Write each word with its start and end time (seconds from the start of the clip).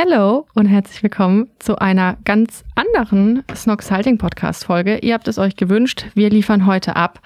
Hello 0.00 0.46
und 0.54 0.66
herzlich 0.66 1.02
willkommen 1.02 1.50
zu 1.58 1.76
einer 1.80 2.18
ganz 2.24 2.62
anderen 2.76 3.42
Snox 3.52 3.90
Halting 3.90 4.16
Podcast 4.16 4.64
Folge. 4.64 4.98
Ihr 4.98 5.12
habt 5.12 5.26
es 5.26 5.38
euch 5.38 5.56
gewünscht. 5.56 6.06
Wir 6.14 6.30
liefern 6.30 6.66
heute 6.66 6.94
ab. 6.94 7.18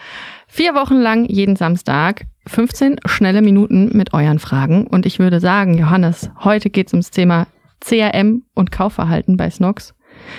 Vier 0.48 0.74
Wochen 0.74 0.94
lang 0.94 1.26
jeden 1.26 1.54
Samstag 1.54 2.24
15 2.46 3.00
schnelle 3.04 3.42
Minuten 3.42 3.94
mit 3.94 4.14
euren 4.14 4.38
Fragen. 4.38 4.86
Und 4.86 5.04
ich 5.04 5.18
würde 5.18 5.38
sagen, 5.38 5.76
Johannes, 5.76 6.30
heute 6.42 6.70
geht 6.70 6.86
es 6.86 6.94
ums 6.94 7.10
Thema 7.10 7.46
CRM 7.80 8.44
und 8.54 8.72
Kaufverhalten 8.72 9.36
bei 9.36 9.50
Snox. 9.50 9.92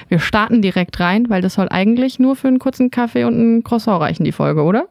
Wir 0.07 0.17
starten 0.17 0.63
direkt 0.63 0.99
rein, 0.99 1.29
weil 1.29 1.43
das 1.43 1.53
soll 1.53 1.67
eigentlich 1.69 2.17
nur 2.17 2.35
für 2.35 2.47
einen 2.47 2.57
kurzen 2.57 2.89
Kaffee 2.89 3.25
und 3.25 3.37
ein 3.37 3.63
Croissant 3.63 4.01
reichen, 4.01 4.23
die 4.23 4.31
Folge, 4.31 4.63
oder? 4.63 4.87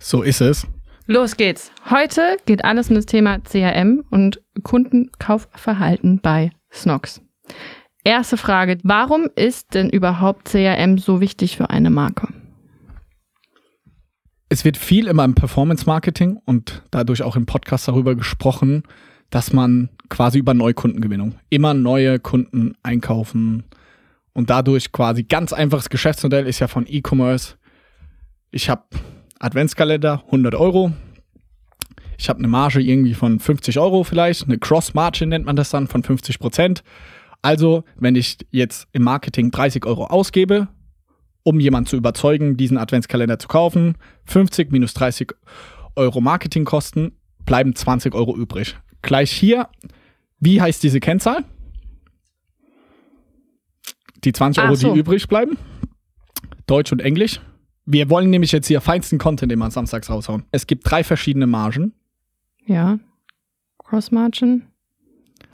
So 0.00 0.22
ist 0.22 0.40
es. 0.40 0.66
Los 1.06 1.36
geht's. 1.36 1.70
Heute 1.88 2.36
geht 2.46 2.64
alles 2.64 2.88
um 2.88 2.96
das 2.96 3.06
Thema 3.06 3.38
CRM 3.38 4.02
und 4.10 4.42
Kundenkaufverhalten 4.64 6.18
bei 6.20 6.50
Snox. 6.72 7.20
Erste 8.04 8.36
Frage, 8.36 8.78
warum 8.82 9.28
ist 9.36 9.74
denn 9.74 9.90
überhaupt 9.90 10.48
CRM 10.48 10.98
so 10.98 11.20
wichtig 11.20 11.56
für 11.56 11.70
eine 11.70 11.90
Marke? 11.90 12.28
Es 14.48 14.64
wird 14.64 14.76
viel 14.76 15.06
immer 15.06 15.24
im 15.24 15.34
Performance-Marketing 15.34 16.38
und 16.44 16.82
dadurch 16.90 17.22
auch 17.22 17.36
im 17.36 17.46
Podcast 17.46 17.86
darüber 17.86 18.14
gesprochen, 18.14 18.82
dass 19.28 19.52
man 19.52 19.90
quasi 20.08 20.38
über 20.38 20.54
Neukundengewinnung 20.54 21.36
immer 21.50 21.72
neue 21.74 22.18
Kunden 22.18 22.74
einkaufen 22.82 23.64
und 24.32 24.50
dadurch 24.50 24.90
quasi 24.90 25.22
ganz 25.22 25.52
einfaches 25.52 25.88
Geschäftsmodell 25.88 26.46
ist 26.46 26.58
ja 26.58 26.68
von 26.68 26.86
E-Commerce. 26.88 27.56
Ich 28.50 28.68
habe 28.68 28.84
Adventskalender, 29.38 30.22
100 30.26 30.54
Euro. 30.54 30.92
Ich 32.20 32.28
habe 32.28 32.38
eine 32.38 32.48
Marge 32.48 32.82
irgendwie 32.82 33.14
von 33.14 33.40
50 33.40 33.78
Euro 33.78 34.04
vielleicht, 34.04 34.44
eine 34.44 34.58
Cross-Margin 34.58 35.30
nennt 35.30 35.46
man 35.46 35.56
das 35.56 35.70
dann, 35.70 35.86
von 35.86 36.02
50 36.02 36.38
Prozent. 36.38 36.82
Also, 37.40 37.82
wenn 37.96 38.14
ich 38.14 38.36
jetzt 38.50 38.88
im 38.92 39.04
Marketing 39.04 39.50
30 39.50 39.86
Euro 39.86 40.04
ausgebe, 40.04 40.68
um 41.44 41.58
jemanden 41.60 41.88
zu 41.88 41.96
überzeugen, 41.96 42.58
diesen 42.58 42.76
Adventskalender 42.76 43.38
zu 43.38 43.48
kaufen, 43.48 43.94
50 44.26 44.70
minus 44.70 44.92
30 44.92 45.28
Euro 45.96 46.20
Marketingkosten, 46.20 47.12
bleiben 47.46 47.74
20 47.74 48.14
Euro 48.14 48.36
übrig. 48.36 48.76
Gleich 49.00 49.32
hier, 49.32 49.70
wie 50.40 50.60
heißt 50.60 50.82
diese 50.82 51.00
Kennzahl? 51.00 51.46
Die 54.24 54.32
20 54.32 54.62
Euro, 54.62 54.74
so. 54.74 54.92
die 54.92 55.00
übrig 55.00 55.26
bleiben. 55.26 55.56
Deutsch 56.66 56.92
und 56.92 57.00
Englisch. 57.00 57.40
Wir 57.86 58.10
wollen 58.10 58.28
nämlich 58.28 58.52
jetzt 58.52 58.66
hier 58.66 58.82
feinsten 58.82 59.16
Content 59.16 59.50
immer 59.50 59.70
samstags 59.70 60.10
raushauen. 60.10 60.44
Es 60.50 60.66
gibt 60.66 60.82
drei 60.88 61.02
verschiedene 61.02 61.46
Margen. 61.46 61.94
Ja. 62.70 63.00
Cross-Margin. 63.78 64.62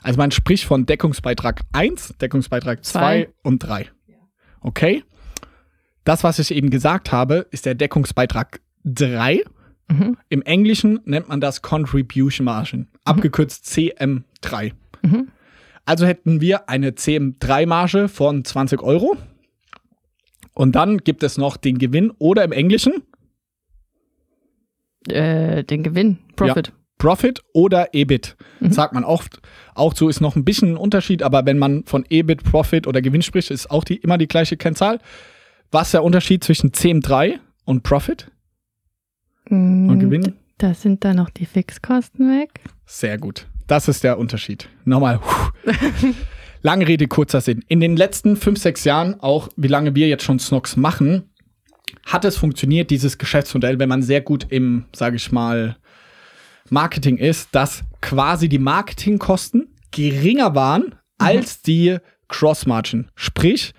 Also 0.03 0.17
man 0.17 0.29
spricht 0.29 0.65
von 0.65 0.85
Deckungsbeitrag 0.85 1.61
1, 1.73 2.13
Deckungsbeitrag 2.21 2.85
2 2.85 3.29
und 3.41 3.59
3. 3.59 3.89
Okay? 4.61 5.03
Das, 6.03 6.23
was 6.23 6.37
ich 6.37 6.53
eben 6.53 6.69
gesagt 6.69 7.11
habe, 7.11 7.47
ist 7.49 7.65
der 7.65 7.73
Deckungsbeitrag 7.73 8.61
3. 8.85 9.41
Mhm. 9.89 10.17
Im 10.29 10.43
Englischen 10.43 10.99
nennt 11.05 11.27
man 11.27 11.41
das 11.41 11.63
Contribution 11.63 12.45
Margin, 12.45 12.81
mhm. 12.81 12.87
abgekürzt 13.03 13.65
CM3. 13.65 14.73
Mhm. 15.01 15.29
Also 15.85 16.05
hätten 16.05 16.39
wir 16.39 16.69
eine 16.69 16.91
CM3-Marge 16.91 18.09
von 18.09 18.45
20 18.45 18.83
Euro 18.83 19.17
und 20.53 20.75
dann 20.75 20.99
gibt 20.99 21.23
es 21.23 21.39
noch 21.39 21.57
den 21.57 21.79
Gewinn 21.79 22.11
oder 22.19 22.43
im 22.43 22.51
Englischen? 22.51 23.01
Äh, 25.09 25.63
den 25.63 25.81
Gewinn, 25.81 26.19
Profit. 26.35 26.67
Ja. 26.67 26.73
Profit 26.97 27.41
oder 27.53 27.93
EBIT. 27.93 28.35
Mhm. 28.59 28.71
Sagt 28.71 28.93
man 28.93 29.03
oft. 29.03 29.39
Auch 29.75 29.95
so 29.95 30.09
ist 30.09 30.21
noch 30.21 30.35
ein 30.35 30.45
bisschen 30.45 30.73
ein 30.73 30.77
Unterschied, 30.77 31.21
aber 31.23 31.45
wenn 31.45 31.57
man 31.57 31.83
von 31.85 32.05
EBIT, 32.09 32.43
Profit 32.43 32.87
oder 32.87 33.01
Gewinn 33.01 33.21
spricht, 33.21 33.51
ist 33.51 33.69
auch 33.69 33.83
die, 33.83 33.97
immer 33.97 34.17
die 34.17 34.27
gleiche 34.27 34.57
Kennzahl. 34.57 34.99
Was 35.71 35.89
ist 35.89 35.93
der 35.93 36.03
Unterschied 36.03 36.43
zwischen 36.43 36.71
CM3 36.71 37.39
und 37.65 37.83
Profit? 37.83 38.31
Mhm, 39.49 39.89
und 39.89 39.99
Gewinn? 39.99 40.33
Da 40.57 40.73
sind 40.73 41.03
da 41.03 41.13
noch 41.13 41.29
die 41.29 41.45
Fixkosten 41.45 42.29
weg. 42.29 42.61
Sehr 42.85 43.17
gut. 43.17 43.47
Das 43.67 43.87
ist 43.87 44.03
der 44.03 44.17
Unterschied. 44.17 44.69
Nochmal. 44.85 45.19
Lange 46.61 46.87
Rede, 46.87 47.07
kurzer 47.07 47.41
Sinn. 47.41 47.63
In 47.67 47.79
den 47.79 47.95
letzten 47.95 48.35
fünf, 48.35 48.59
sechs 48.59 48.83
Jahren, 48.83 49.19
auch 49.19 49.49
wie 49.55 49.67
lange 49.67 49.93
wir 49.93 50.07
jetzt 50.07 50.23
schon 50.23 50.39
Snox 50.39 50.75
machen, 50.75 51.29
hat 52.05 52.25
es 52.25 52.37
funktioniert, 52.37 52.89
dieses 52.89 53.17
Geschäftsmodell, 53.17 53.79
wenn 53.79 53.89
man 53.89 54.01
sehr 54.01 54.21
gut 54.21 54.47
im, 54.49 54.85
sage 54.93 55.17
ich 55.17 55.31
mal, 55.31 55.77
Marketing 56.71 57.17
ist, 57.17 57.49
dass 57.53 57.83
quasi 58.01 58.49
die 58.49 58.59
Marketingkosten 58.59 59.73
geringer 59.91 60.55
waren 60.55 60.83
mhm. 60.83 60.93
als 61.17 61.61
die 61.61 61.97
Cross-Margin. 62.27 63.09
Sprich, 63.15 63.73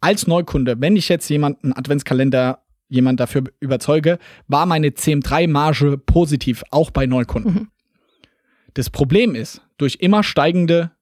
als 0.00 0.26
Neukunde, 0.26 0.80
wenn 0.80 0.96
ich 0.96 1.08
jetzt 1.08 1.28
jemanden 1.28 1.72
Adventskalender 1.72 2.62
jemand 2.88 3.20
dafür 3.20 3.44
überzeuge, 3.60 4.18
war 4.46 4.66
meine 4.66 4.88
CM3-Marge 4.88 5.98
positiv, 5.98 6.62
auch 6.70 6.90
bei 6.90 7.06
Neukunden. 7.06 7.52
Mhm. 7.52 7.68
Das 8.74 8.90
Problem 8.90 9.34
ist, 9.34 9.62
durch 9.78 9.96
immer 10.00 10.22
steigende 10.22 10.92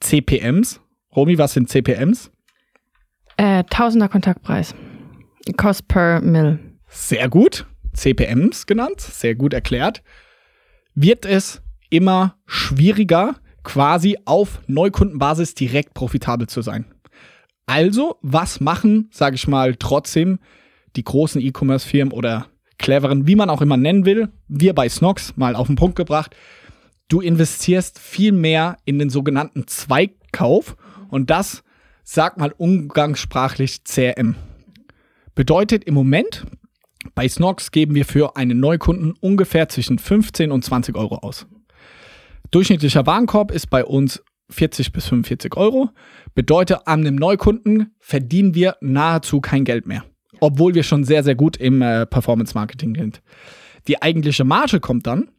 CPMs. 0.00 0.80
Romy, 1.14 1.38
was 1.38 1.52
sind 1.52 1.68
CPMs? 1.68 2.30
Äh, 3.36 3.64
Tausender 3.64 4.08
Kontaktpreis. 4.08 4.74
Cost 5.56 5.86
per 5.88 6.20
Mill. 6.20 6.58
Sehr 6.88 7.28
gut. 7.28 7.66
CPMs 7.92 8.66
genannt, 8.66 9.00
sehr 9.00 9.34
gut 9.34 9.54
erklärt. 9.54 10.02
Wird 10.96 11.26
es 11.26 11.60
immer 11.90 12.36
schwieriger, 12.46 13.36
quasi 13.62 14.16
auf 14.24 14.60
Neukundenbasis 14.66 15.54
direkt 15.54 15.92
profitabel 15.92 16.48
zu 16.48 16.62
sein. 16.62 16.86
Also, 17.66 18.16
was 18.22 18.60
machen, 18.60 19.10
sage 19.12 19.36
ich 19.36 19.46
mal, 19.46 19.76
trotzdem 19.76 20.38
die 20.96 21.04
großen 21.04 21.40
E-Commerce-Firmen 21.42 22.14
oder 22.14 22.46
cleveren, 22.78 23.26
wie 23.26 23.36
man 23.36 23.50
auch 23.50 23.60
immer 23.60 23.76
nennen 23.76 24.06
will, 24.06 24.30
wir 24.48 24.74
bei 24.74 24.88
Snox 24.88 25.36
mal 25.36 25.54
auf 25.54 25.66
den 25.66 25.76
Punkt 25.76 25.96
gebracht, 25.96 26.34
du 27.08 27.20
investierst 27.20 27.98
viel 27.98 28.32
mehr 28.32 28.78
in 28.86 28.98
den 28.98 29.10
sogenannten 29.10 29.66
Zweigkauf 29.66 30.76
und 31.08 31.28
das 31.28 31.62
sagt 32.04 32.38
mal 32.38 32.54
umgangssprachlich 32.56 33.84
CRM. 33.84 34.34
Bedeutet 35.34 35.84
im 35.84 35.92
Moment, 35.92 36.46
bei 37.14 37.28
Snox 37.28 37.70
geben 37.70 37.94
wir 37.94 38.04
für 38.04 38.36
einen 38.36 38.60
Neukunden 38.60 39.14
ungefähr 39.20 39.68
zwischen 39.68 39.98
15 39.98 40.50
und 40.50 40.64
20 40.64 40.96
Euro 40.96 41.16
aus. 41.16 41.46
Durchschnittlicher 42.50 43.06
Warenkorb 43.06 43.50
ist 43.50 43.68
bei 43.68 43.84
uns 43.84 44.22
40 44.50 44.92
bis 44.92 45.06
45 45.06 45.56
Euro. 45.56 45.90
Bedeutet, 46.34 46.80
an 46.86 47.00
einem 47.00 47.16
Neukunden 47.16 47.94
verdienen 47.98 48.54
wir 48.54 48.76
nahezu 48.80 49.40
kein 49.40 49.64
Geld 49.64 49.86
mehr. 49.86 50.04
Obwohl 50.40 50.74
wir 50.74 50.82
schon 50.82 51.04
sehr, 51.04 51.24
sehr 51.24 51.34
gut 51.34 51.56
im 51.56 51.82
äh, 51.82 52.06
Performance 52.06 52.54
Marketing 52.54 52.94
sind. 52.94 53.22
Die 53.88 54.02
eigentliche 54.02 54.44
Marge 54.44 54.80
kommt 54.80 55.06
dann, 55.06 55.30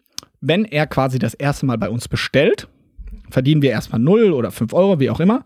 wenn 0.42 0.66
er 0.66 0.88
quasi 0.88 1.20
das 1.20 1.34
erste 1.34 1.66
Mal 1.66 1.78
bei 1.78 1.90
uns 1.90 2.08
bestellt, 2.08 2.68
verdienen 3.30 3.62
wir 3.62 3.72
erstmal 3.72 4.00
0 4.00 4.32
oder 4.32 4.52
5 4.52 4.74
Euro, 4.74 5.00
wie 5.00 5.10
auch 5.10 5.20
immer. 5.20 5.44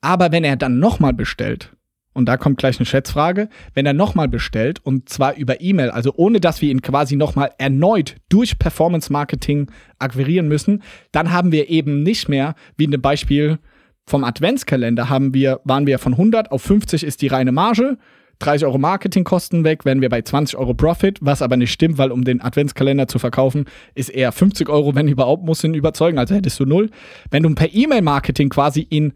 Aber 0.00 0.32
wenn 0.32 0.44
er 0.44 0.56
dann 0.56 0.78
nochmal 0.78 1.12
bestellt, 1.12 1.72
und 2.12 2.26
da 2.26 2.36
kommt 2.36 2.58
gleich 2.58 2.78
eine 2.78 2.86
Schätzfrage, 2.86 3.48
wenn 3.74 3.86
er 3.86 3.92
nochmal 3.92 4.28
bestellt 4.28 4.80
und 4.84 5.08
zwar 5.08 5.36
über 5.36 5.60
E-Mail, 5.60 5.90
also 5.90 6.12
ohne 6.16 6.40
dass 6.40 6.60
wir 6.62 6.70
ihn 6.70 6.82
quasi 6.82 7.16
nochmal 7.16 7.50
erneut 7.58 8.16
durch 8.28 8.58
Performance 8.58 9.12
Marketing 9.12 9.70
akquirieren 9.98 10.48
müssen, 10.48 10.82
dann 11.10 11.32
haben 11.32 11.52
wir 11.52 11.70
eben 11.70 12.02
nicht 12.02 12.28
mehr, 12.28 12.54
wie 12.76 12.84
in 12.84 12.90
dem 12.90 13.02
Beispiel 13.02 13.58
vom 14.04 14.24
Adventskalender, 14.24 15.08
haben 15.08 15.32
wir, 15.32 15.60
waren 15.64 15.86
wir 15.86 15.98
von 15.98 16.12
100 16.12 16.50
auf 16.50 16.62
50 16.62 17.04
ist 17.04 17.22
die 17.22 17.28
reine 17.28 17.52
Marge, 17.52 17.98
30 18.40 18.66
Euro 18.66 18.78
Marketingkosten 18.78 19.64
weg, 19.64 19.84
wären 19.84 20.00
wir 20.00 20.08
bei 20.08 20.22
20 20.22 20.58
Euro 20.58 20.74
Profit, 20.74 21.18
was 21.20 21.42
aber 21.42 21.56
nicht 21.56 21.72
stimmt, 21.72 21.98
weil 21.98 22.10
um 22.10 22.24
den 22.24 22.40
Adventskalender 22.40 23.06
zu 23.06 23.18
verkaufen, 23.18 23.66
ist 23.94 24.10
eher 24.10 24.32
50 24.32 24.68
Euro, 24.68 24.94
wenn 24.94 25.06
überhaupt, 25.06 25.44
muss 25.44 25.62
ihn 25.62 25.74
überzeugen, 25.74 26.18
also 26.18 26.34
hättest 26.34 26.58
du 26.58 26.66
null. 26.66 26.90
Wenn 27.30 27.44
du 27.44 27.54
per 27.54 27.72
E-Mail-Marketing 27.72 28.48
quasi 28.48 28.86
ihn 28.90 29.12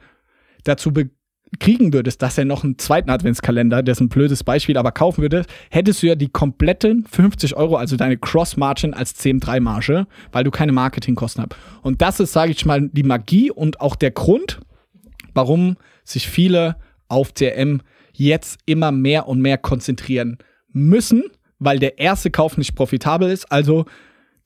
dazu 0.64 0.92
kriegen 1.60 1.92
würdest, 1.92 2.22
dass 2.22 2.36
er 2.38 2.44
noch 2.44 2.64
einen 2.64 2.78
zweiten 2.78 3.10
Adventskalender, 3.10 3.82
das 3.82 3.98
ist 3.98 4.02
ein 4.02 4.08
blödes 4.08 4.44
Beispiel, 4.44 4.76
aber 4.76 4.92
kaufen 4.92 5.22
würde, 5.22 5.44
hättest 5.70 6.02
du 6.02 6.08
ja 6.08 6.14
die 6.14 6.28
kompletten 6.28 7.06
50 7.10 7.56
Euro, 7.56 7.76
also 7.76 7.96
deine 7.96 8.16
Cross-Margin 8.16 8.94
als 8.94 9.18
CM3-Marge, 9.18 10.06
weil 10.32 10.44
du 10.44 10.50
keine 10.50 10.72
Marketingkosten 10.72 11.44
hast. 11.44 11.56
Und 11.82 12.02
das 12.02 12.20
ist, 12.20 12.32
sage 12.32 12.52
ich 12.52 12.66
mal, 12.66 12.88
die 12.88 13.04
Magie 13.04 13.50
und 13.50 13.80
auch 13.80 13.96
der 13.96 14.10
Grund, 14.10 14.60
warum 15.34 15.76
sich 16.04 16.28
viele 16.28 16.76
auf 17.08 17.34
CRM 17.34 17.80
jetzt 18.12 18.58
immer 18.66 18.92
mehr 18.92 19.28
und 19.28 19.40
mehr 19.40 19.58
konzentrieren 19.58 20.38
müssen, 20.72 21.24
weil 21.58 21.78
der 21.78 21.98
erste 21.98 22.30
Kauf 22.30 22.56
nicht 22.58 22.74
profitabel 22.74 23.30
ist. 23.30 23.50
Also, 23.52 23.86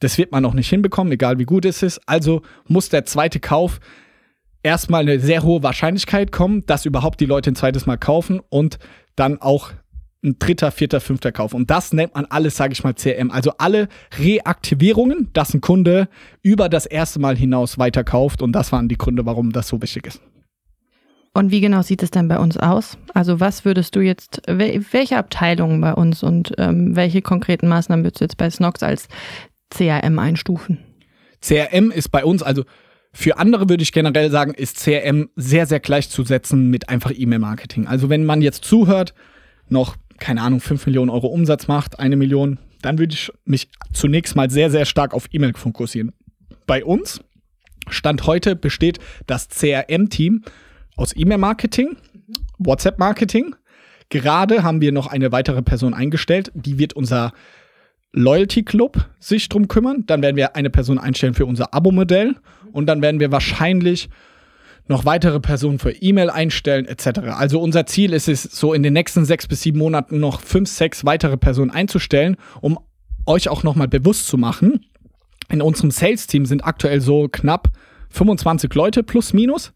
das 0.00 0.18
wird 0.18 0.32
man 0.32 0.42
noch 0.42 0.54
nicht 0.54 0.68
hinbekommen, 0.68 1.12
egal 1.12 1.38
wie 1.38 1.44
gut 1.44 1.64
es 1.64 1.82
ist. 1.82 2.00
Also 2.06 2.42
muss 2.66 2.88
der 2.88 3.04
zweite 3.04 3.38
Kauf 3.38 3.80
erstmal 4.62 5.02
eine 5.02 5.20
sehr 5.20 5.42
hohe 5.42 5.62
Wahrscheinlichkeit 5.62 6.32
kommen, 6.32 6.64
dass 6.66 6.86
überhaupt 6.86 7.20
die 7.20 7.26
Leute 7.26 7.50
ein 7.50 7.56
zweites 7.56 7.86
Mal 7.86 7.96
kaufen 7.96 8.40
und 8.48 8.78
dann 9.16 9.40
auch 9.40 9.70
ein 10.22 10.36
dritter, 10.38 10.70
vierter, 10.70 11.00
fünfter 11.00 11.32
Kauf. 11.32 11.54
Und 11.54 11.70
das 11.70 11.92
nennt 11.92 12.14
man 12.14 12.26
alles, 12.26 12.56
sage 12.56 12.72
ich 12.72 12.84
mal, 12.84 12.94
CRM. 12.94 13.30
Also 13.30 13.52
alle 13.58 13.88
Reaktivierungen, 14.18 15.30
dass 15.32 15.54
ein 15.54 15.60
Kunde 15.60 16.08
über 16.42 16.68
das 16.68 16.86
erste 16.86 17.18
Mal 17.20 17.36
hinaus 17.36 17.78
weiterkauft. 17.78 18.42
Und 18.42 18.52
das 18.52 18.70
waren 18.72 18.88
die 18.88 18.98
Gründe, 18.98 19.24
warum 19.24 19.52
das 19.52 19.68
so 19.68 19.80
wichtig 19.80 20.06
ist. 20.06 20.20
Und 21.32 21.52
wie 21.52 21.60
genau 21.60 21.82
sieht 21.82 22.02
es 22.02 22.10
denn 22.10 22.28
bei 22.28 22.38
uns 22.38 22.56
aus? 22.56 22.98
Also 23.14 23.40
was 23.40 23.64
würdest 23.64 23.94
du 23.94 24.00
jetzt, 24.00 24.42
welche 24.46 25.16
Abteilungen 25.16 25.80
bei 25.80 25.94
uns 25.94 26.22
und 26.22 26.52
ähm, 26.58 26.96
welche 26.96 27.22
konkreten 27.22 27.68
Maßnahmen 27.68 28.04
würdest 28.04 28.20
du 28.20 28.24
jetzt 28.24 28.36
bei 28.36 28.50
Snox 28.50 28.82
als 28.82 29.08
CRM 29.70 30.18
einstufen? 30.18 30.78
CRM 31.40 31.92
ist 31.92 32.10
bei 32.10 32.24
uns, 32.24 32.42
also 32.42 32.64
für 33.12 33.38
andere 33.38 33.68
würde 33.68 33.82
ich 33.82 33.92
generell 33.92 34.30
sagen, 34.30 34.54
ist 34.54 34.78
CRM 34.78 35.30
sehr, 35.34 35.66
sehr 35.66 35.80
gleichzusetzen 35.80 36.70
mit 36.70 36.88
einfach 36.88 37.12
E-Mail-Marketing. 37.14 37.86
Also 37.86 38.08
wenn 38.08 38.24
man 38.24 38.40
jetzt 38.40 38.64
zuhört, 38.64 39.14
noch, 39.68 39.96
keine 40.18 40.42
Ahnung, 40.42 40.60
5 40.60 40.86
Millionen 40.86 41.10
Euro 41.10 41.26
Umsatz 41.26 41.66
macht, 41.66 41.98
eine 41.98 42.16
Million, 42.16 42.58
dann 42.82 42.98
würde 42.98 43.14
ich 43.14 43.32
mich 43.44 43.68
zunächst 43.92 44.36
mal 44.36 44.50
sehr, 44.50 44.70
sehr 44.70 44.84
stark 44.84 45.12
auf 45.12 45.26
E-Mail 45.32 45.54
fokussieren. 45.54 46.12
Bei 46.66 46.84
uns, 46.84 47.20
Stand 47.88 48.26
heute, 48.26 48.54
besteht 48.54 48.98
das 49.26 49.48
CRM-Team 49.48 50.42
aus 50.96 51.14
E-Mail-Marketing, 51.16 51.96
WhatsApp-Marketing. 52.58 53.56
Gerade 54.08 54.62
haben 54.62 54.80
wir 54.80 54.92
noch 54.92 55.08
eine 55.08 55.32
weitere 55.32 55.62
Person 55.62 55.94
eingestellt, 55.94 56.52
die 56.54 56.78
wird 56.78 56.92
unser 56.92 57.32
Loyalty 58.12 58.64
Club 58.64 59.08
sich 59.18 59.48
drum 59.48 59.68
kümmern. 59.68 60.04
Dann 60.06 60.22
werden 60.22 60.36
wir 60.36 60.56
eine 60.56 60.70
Person 60.70 60.98
einstellen 60.98 61.34
für 61.34 61.46
unser 61.46 61.74
Abo-Modell 61.74 62.36
und 62.70 62.86
dann 62.86 63.02
werden 63.02 63.20
wir 63.20 63.32
wahrscheinlich 63.32 64.08
noch 64.88 65.04
weitere 65.04 65.40
Personen 65.40 65.78
für 65.78 65.92
E-Mail 65.92 66.30
einstellen 66.30 66.86
etc. 66.86 67.20
Also 67.30 67.60
unser 67.60 67.86
Ziel 67.86 68.12
ist 68.12 68.28
es, 68.28 68.42
so 68.42 68.74
in 68.74 68.82
den 68.82 68.92
nächsten 68.92 69.24
sechs 69.24 69.46
bis 69.46 69.62
sieben 69.62 69.78
Monaten 69.78 70.18
noch 70.18 70.40
fünf, 70.40 70.68
sechs 70.68 71.04
weitere 71.04 71.36
Personen 71.36 71.70
einzustellen, 71.70 72.36
um 72.60 72.78
euch 73.26 73.48
auch 73.48 73.62
nochmal 73.62 73.88
bewusst 73.88 74.26
zu 74.26 74.36
machen. 74.36 74.84
In 75.48 75.62
unserem 75.62 75.90
Sales-Team 75.90 76.44
sind 76.44 76.64
aktuell 76.64 77.00
so 77.00 77.28
knapp 77.30 77.68
25 78.10 78.74
Leute 78.74 79.02
plus 79.02 79.32
minus 79.32 79.72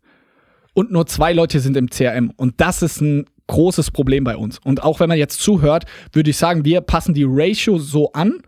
und 0.75 0.91
nur 0.91 1.07
zwei 1.07 1.33
Leute 1.33 1.61
sind 1.61 1.77
im 1.77 1.89
CRM. 1.89 2.33
Und 2.37 2.61
das 2.61 2.83
ist 2.83 3.01
ein 3.01 3.27
großes 3.47 3.91
Problem 3.91 4.25
bei 4.25 4.37
uns. 4.37 4.59
Und 4.59 4.83
auch 4.83 5.01
wenn 5.01 5.09
man 5.09 5.19
jetzt 5.19 5.41
zuhört, 5.41 5.85
würde 6.13 6.31
ich 6.31 6.37
sagen, 6.37 6.65
wir 6.65 6.81
passen 6.81 7.15
die 7.15 7.27
Ratio 7.27 7.79
so 7.79 8.13
an, 8.13 8.41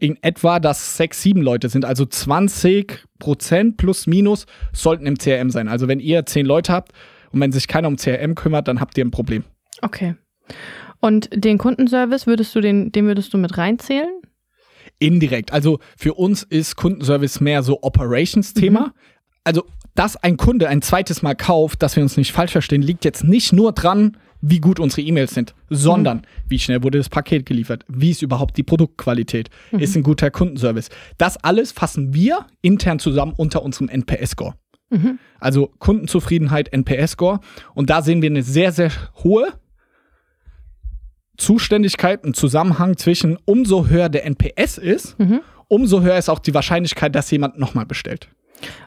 in 0.00 0.22
etwa, 0.22 0.60
dass 0.60 0.96
sechs, 0.96 1.22
sieben 1.22 1.42
Leute 1.42 1.68
sind. 1.68 1.84
Also 1.84 2.04
20 2.04 3.04
Prozent 3.18 3.76
plus 3.76 4.06
minus 4.06 4.46
sollten 4.72 5.06
im 5.06 5.18
CRM 5.18 5.50
sein. 5.50 5.68
Also 5.68 5.88
wenn 5.88 6.00
ihr 6.00 6.26
zehn 6.26 6.46
Leute 6.46 6.72
habt 6.72 6.92
und 7.32 7.40
wenn 7.40 7.52
sich 7.52 7.68
keiner 7.68 7.88
um 7.88 7.96
CRM 7.96 8.34
kümmert, 8.34 8.68
dann 8.68 8.80
habt 8.80 8.96
ihr 8.98 9.04
ein 9.04 9.10
Problem. 9.10 9.44
Okay. 9.82 10.16
Und 11.00 11.28
den 11.32 11.58
Kundenservice 11.58 12.26
würdest 12.26 12.54
du 12.54 12.60
den, 12.60 12.92
den 12.92 13.06
würdest 13.06 13.32
du 13.34 13.38
mit 13.38 13.58
reinzählen? 13.58 14.20
Indirekt. 14.98 15.52
Also 15.52 15.78
für 15.96 16.14
uns 16.14 16.42
ist 16.42 16.76
Kundenservice 16.76 17.40
mehr 17.40 17.62
so 17.62 17.82
Operations-Thema. 17.82 18.80
Mhm. 18.80 18.92
Also, 19.44 19.64
dass 19.94 20.16
ein 20.16 20.36
Kunde 20.36 20.68
ein 20.68 20.82
zweites 20.82 21.22
Mal 21.22 21.34
kauft, 21.34 21.82
dass 21.82 21.96
wir 21.96 22.02
uns 22.02 22.16
nicht 22.16 22.32
falsch 22.32 22.52
verstehen, 22.52 22.82
liegt 22.82 23.04
jetzt 23.04 23.24
nicht 23.24 23.52
nur 23.52 23.72
dran, 23.72 24.16
wie 24.40 24.60
gut 24.60 24.80
unsere 24.80 25.02
E-Mails 25.02 25.32
sind, 25.32 25.54
sondern 25.70 26.18
mhm. 26.18 26.22
wie 26.48 26.58
schnell 26.58 26.82
wurde 26.82 26.98
das 26.98 27.08
Paket 27.08 27.46
geliefert, 27.46 27.84
wie 27.88 28.10
ist 28.10 28.22
überhaupt 28.22 28.56
die 28.56 28.62
Produktqualität, 28.62 29.50
mhm. 29.72 29.78
ist 29.80 29.96
ein 29.96 30.02
guter 30.02 30.30
Kundenservice. 30.30 30.90
Das 31.18 31.36
alles 31.38 31.72
fassen 31.72 32.14
wir 32.14 32.46
intern 32.62 32.98
zusammen 32.98 33.34
unter 33.36 33.62
unserem 33.62 33.88
NPS-Score. 33.88 34.54
Mhm. 34.90 35.18
Also 35.40 35.72
Kundenzufriedenheit, 35.78 36.72
NPS-Score. 36.72 37.40
Und 37.74 37.90
da 37.90 38.02
sehen 38.02 38.22
wir 38.22 38.30
eine 38.30 38.42
sehr, 38.42 38.72
sehr 38.72 38.92
hohe 39.22 39.52
Zuständigkeit 41.36 42.24
und 42.24 42.36
Zusammenhang 42.36 42.96
zwischen, 42.96 43.38
umso 43.44 43.88
höher 43.88 44.08
der 44.08 44.24
NPS 44.24 44.78
ist, 44.78 45.18
mhm. 45.18 45.40
umso 45.68 46.02
höher 46.02 46.16
ist 46.16 46.28
auch 46.28 46.38
die 46.38 46.54
Wahrscheinlichkeit, 46.54 47.14
dass 47.14 47.30
jemand 47.30 47.58
nochmal 47.58 47.86
bestellt. 47.86 48.28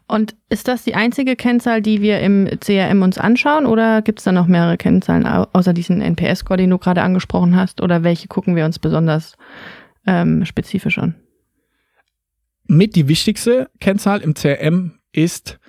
Und 0.07 0.36
ist 0.50 0.68
das 0.68 0.83
die 0.83 0.95
einzige 0.95 1.36
Kennzahl, 1.36 1.81
die 1.81 2.01
wir 2.01 2.19
im 2.19 2.50
CRM 2.60 3.04
uns 3.04 3.18
anschauen 3.18 3.66
oder 3.66 4.01
gibt 4.01 4.19
es 4.19 4.25
da 4.25 4.31
noch 4.31 4.48
mehrere 4.48 4.77
Kennzahlen 4.77 5.25
außer 5.25 5.74
diesen 5.74 6.01
NPS-Score, 6.01 6.57
den 6.57 6.71
du 6.71 6.80
gerade 6.80 7.04
angesprochen 7.04 7.56
hast? 7.56 7.81
Oder 7.81 8.04
welche 8.04 8.27
gucken 8.27 8.56
wir 8.56 8.66
uns 8.66 8.80
besonders 8.80 9.36
ähm, 10.07 10.45
spezifisch 10.45 10.98
an? 10.98 11.16
Mit 12.66 12.95
die 12.95 13.07
wichtigste 13.07 13.69
Kennzahl 13.80 14.21
im 14.21 14.33
CRM 14.33 15.00
ist 15.12 15.60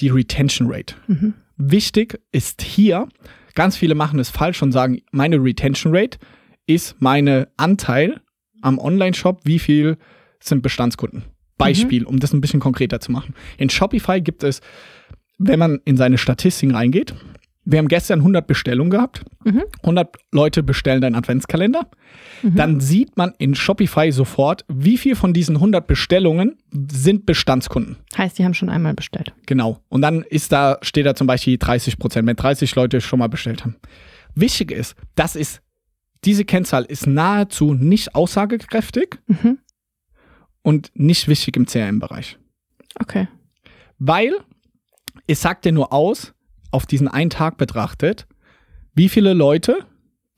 die 0.00 0.08
Retention 0.08 0.68
Rate. 0.70 0.94
Mhm. 1.06 1.34
Wichtig 1.56 2.18
ist 2.32 2.62
hier, 2.62 3.08
ganz 3.54 3.76
viele 3.76 3.94
machen 3.94 4.18
es 4.18 4.30
falsch 4.30 4.62
und 4.62 4.72
sagen, 4.72 5.00
meine 5.12 5.36
Retention 5.36 5.94
Rate 5.94 6.18
ist 6.66 7.00
meine 7.00 7.48
Anteil 7.56 8.20
am 8.62 8.78
Online-Shop, 8.78 9.40
wie 9.44 9.58
viel 9.58 9.98
sind 10.40 10.62
Bestandskunden. 10.62 11.24
Beispiel, 11.64 12.02
mhm. 12.02 12.08
um 12.08 12.18
das 12.18 12.32
ein 12.32 12.40
bisschen 12.40 12.60
konkreter 12.60 13.00
zu 13.00 13.12
machen. 13.12 13.34
In 13.58 13.70
Shopify 13.70 14.20
gibt 14.20 14.42
es, 14.42 14.60
wenn 15.38 15.58
man 15.58 15.80
in 15.84 15.96
seine 15.96 16.18
Statistiken 16.18 16.74
reingeht, 16.74 17.14
wir 17.64 17.78
haben 17.78 17.88
gestern 17.88 18.20
100 18.20 18.46
Bestellungen 18.46 18.90
gehabt. 18.90 19.22
Mhm. 19.44 19.62
100 19.82 20.16
Leute 20.32 20.62
bestellen 20.62 21.00
deinen 21.00 21.14
Adventskalender. 21.14 21.88
Mhm. 22.42 22.56
Dann 22.56 22.80
sieht 22.80 23.16
man 23.16 23.34
in 23.38 23.54
Shopify 23.54 24.10
sofort, 24.10 24.64
wie 24.68 24.98
viel 24.98 25.14
von 25.14 25.32
diesen 25.32 25.56
100 25.56 25.86
Bestellungen 25.86 26.58
sind 26.90 27.24
Bestandskunden. 27.24 27.96
Heißt, 28.16 28.38
die 28.38 28.44
haben 28.44 28.54
schon 28.54 28.68
einmal 28.68 28.94
bestellt. 28.94 29.32
Genau. 29.46 29.78
Und 29.88 30.02
dann 30.02 30.22
ist 30.22 30.50
da, 30.50 30.78
steht 30.82 31.06
da 31.06 31.14
zum 31.14 31.26
Beispiel 31.28 31.56
30 31.56 31.98
Prozent, 31.98 32.26
wenn 32.26 32.36
30 32.36 32.74
Leute 32.74 33.00
schon 33.00 33.20
mal 33.20 33.28
bestellt 33.28 33.64
haben. 33.64 33.76
Wichtig 34.34 34.72
ist, 34.72 34.96
das 35.14 35.36
ist, 35.36 35.62
diese 36.24 36.44
Kennzahl 36.44 36.84
ist 36.84 37.06
nahezu 37.06 37.74
nicht 37.74 38.14
aussagekräftig. 38.14 39.18
Mhm 39.26 39.58
und 40.62 40.90
nicht 40.94 41.28
wichtig 41.28 41.56
im 41.56 41.66
CRM-Bereich. 41.66 42.38
Okay. 43.00 43.28
Weil 43.98 44.34
es 45.26 45.40
sagt 45.40 45.64
dir 45.64 45.72
nur 45.72 45.92
aus, 45.92 46.34
auf 46.70 46.86
diesen 46.86 47.08
einen 47.08 47.30
Tag 47.30 47.56
betrachtet, 47.56 48.26
wie 48.94 49.08
viele 49.08 49.34
Leute, 49.34 49.78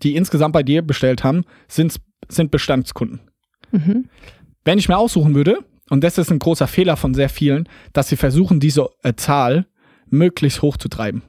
die 0.02 0.16
insgesamt 0.16 0.52
bei 0.52 0.62
dir 0.62 0.82
bestellt 0.82 1.24
haben, 1.24 1.44
sind, 1.68 2.00
sind 2.28 2.50
Bestandskunden. 2.50 3.20
Mhm. 3.70 4.08
Wenn 4.64 4.78
ich 4.78 4.88
mir 4.88 4.98
aussuchen 4.98 5.34
würde, 5.34 5.58
und 5.90 6.02
das 6.02 6.18
ist 6.18 6.30
ein 6.30 6.38
großer 6.38 6.66
Fehler 6.66 6.96
von 6.96 7.14
sehr 7.14 7.28
vielen, 7.28 7.68
dass 7.92 8.08
sie 8.08 8.16
versuchen, 8.16 8.60
diese 8.60 8.88
äh, 9.02 9.14
Zahl 9.14 9.66
möglichst 10.06 10.62
hoch 10.62 10.76
zu 10.76 10.88
treiben. 10.88 11.22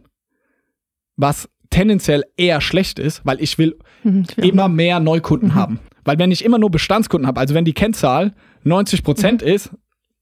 Was 1.17 1.49
tendenziell 1.69 2.23
eher 2.37 2.61
schlecht 2.61 2.99
ist, 2.99 3.25
weil 3.25 3.41
ich 3.41 3.57
will 3.57 3.77
mhm, 4.03 4.25
immer 4.37 4.69
mehr 4.69 4.99
Neukunden 4.99 5.49
mhm. 5.49 5.55
haben. 5.55 5.79
Weil 6.05 6.17
wenn 6.19 6.31
ich 6.31 6.45
immer 6.45 6.57
nur 6.57 6.71
Bestandskunden 6.71 7.27
habe, 7.27 7.39
also 7.39 7.53
wenn 7.53 7.65
die 7.65 7.73
Kennzahl 7.73 8.33
90 8.63 9.03
Prozent 9.03 9.41
mhm. 9.41 9.49
ist, 9.49 9.71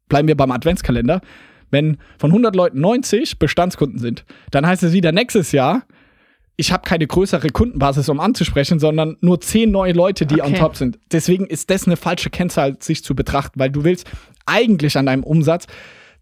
bleiben 0.09 0.27
wir 0.27 0.35
beim 0.35 0.51
Adventskalender, 0.51 1.21
wenn 1.69 1.97
von 2.17 2.31
100 2.31 2.55
Leuten 2.55 2.79
90 2.79 3.37
Bestandskunden 3.37 3.99
sind, 3.99 4.25
dann 4.51 4.65
heißt 4.65 4.83
es 4.83 4.93
wieder 4.93 5.11
nächstes 5.11 5.51
Jahr, 5.51 5.83
ich 6.55 6.71
habe 6.71 6.83
keine 6.83 7.07
größere 7.07 7.49
Kundenbasis, 7.49 8.09
um 8.09 8.19
anzusprechen, 8.19 8.79
sondern 8.79 9.17
nur 9.21 9.41
10 9.41 9.71
neue 9.71 9.93
Leute, 9.93 10.25
die 10.25 10.41
okay. 10.41 10.53
on 10.53 10.55
top 10.55 10.75
sind. 10.75 10.99
Deswegen 11.11 11.47
ist 11.47 11.69
das 11.69 11.87
eine 11.87 11.97
falsche 11.97 12.29
Kennzahl, 12.29 12.77
sich 12.79 13.03
zu 13.03 13.15
betrachten, 13.15 13.59
weil 13.59 13.71
du 13.71 13.83
willst 13.83 14.09
eigentlich 14.45 14.97
an 14.97 15.07
deinem 15.07 15.23
Umsatz 15.23 15.65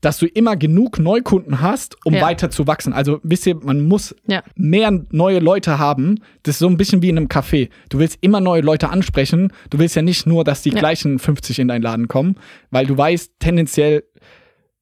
dass 0.01 0.17
du 0.17 0.25
immer 0.25 0.55
genug 0.57 0.99
Neukunden 0.99 1.61
hast, 1.61 1.95
um 2.05 2.15
ja. 2.15 2.21
weiter 2.21 2.49
zu 2.49 2.67
wachsen. 2.67 2.91
Also 2.91 3.19
wisst 3.23 3.45
ihr, 3.45 3.55
man 3.55 3.87
muss 3.87 4.15
ja. 4.27 4.43
mehr 4.55 4.91
neue 5.11 5.39
Leute 5.39 5.79
haben. 5.79 6.19
Das 6.43 6.55
ist 6.55 6.59
so 6.59 6.67
ein 6.67 6.77
bisschen 6.77 7.01
wie 7.01 7.09
in 7.09 7.17
einem 7.17 7.27
Café. 7.27 7.69
Du 7.89 7.99
willst 7.99 8.17
immer 8.21 8.41
neue 8.41 8.61
Leute 8.61 8.89
ansprechen. 8.89 9.53
Du 9.69 9.79
willst 9.79 9.95
ja 9.95 10.01
nicht 10.01 10.25
nur, 10.25 10.43
dass 10.43 10.63
die 10.63 10.71
ja. 10.71 10.79
gleichen 10.79 11.19
50 11.19 11.59
in 11.59 11.67
deinen 11.67 11.83
Laden 11.83 12.07
kommen, 12.07 12.35
weil 12.71 12.87
du 12.87 12.97
weißt, 12.97 13.33
tendenziell 13.39 14.03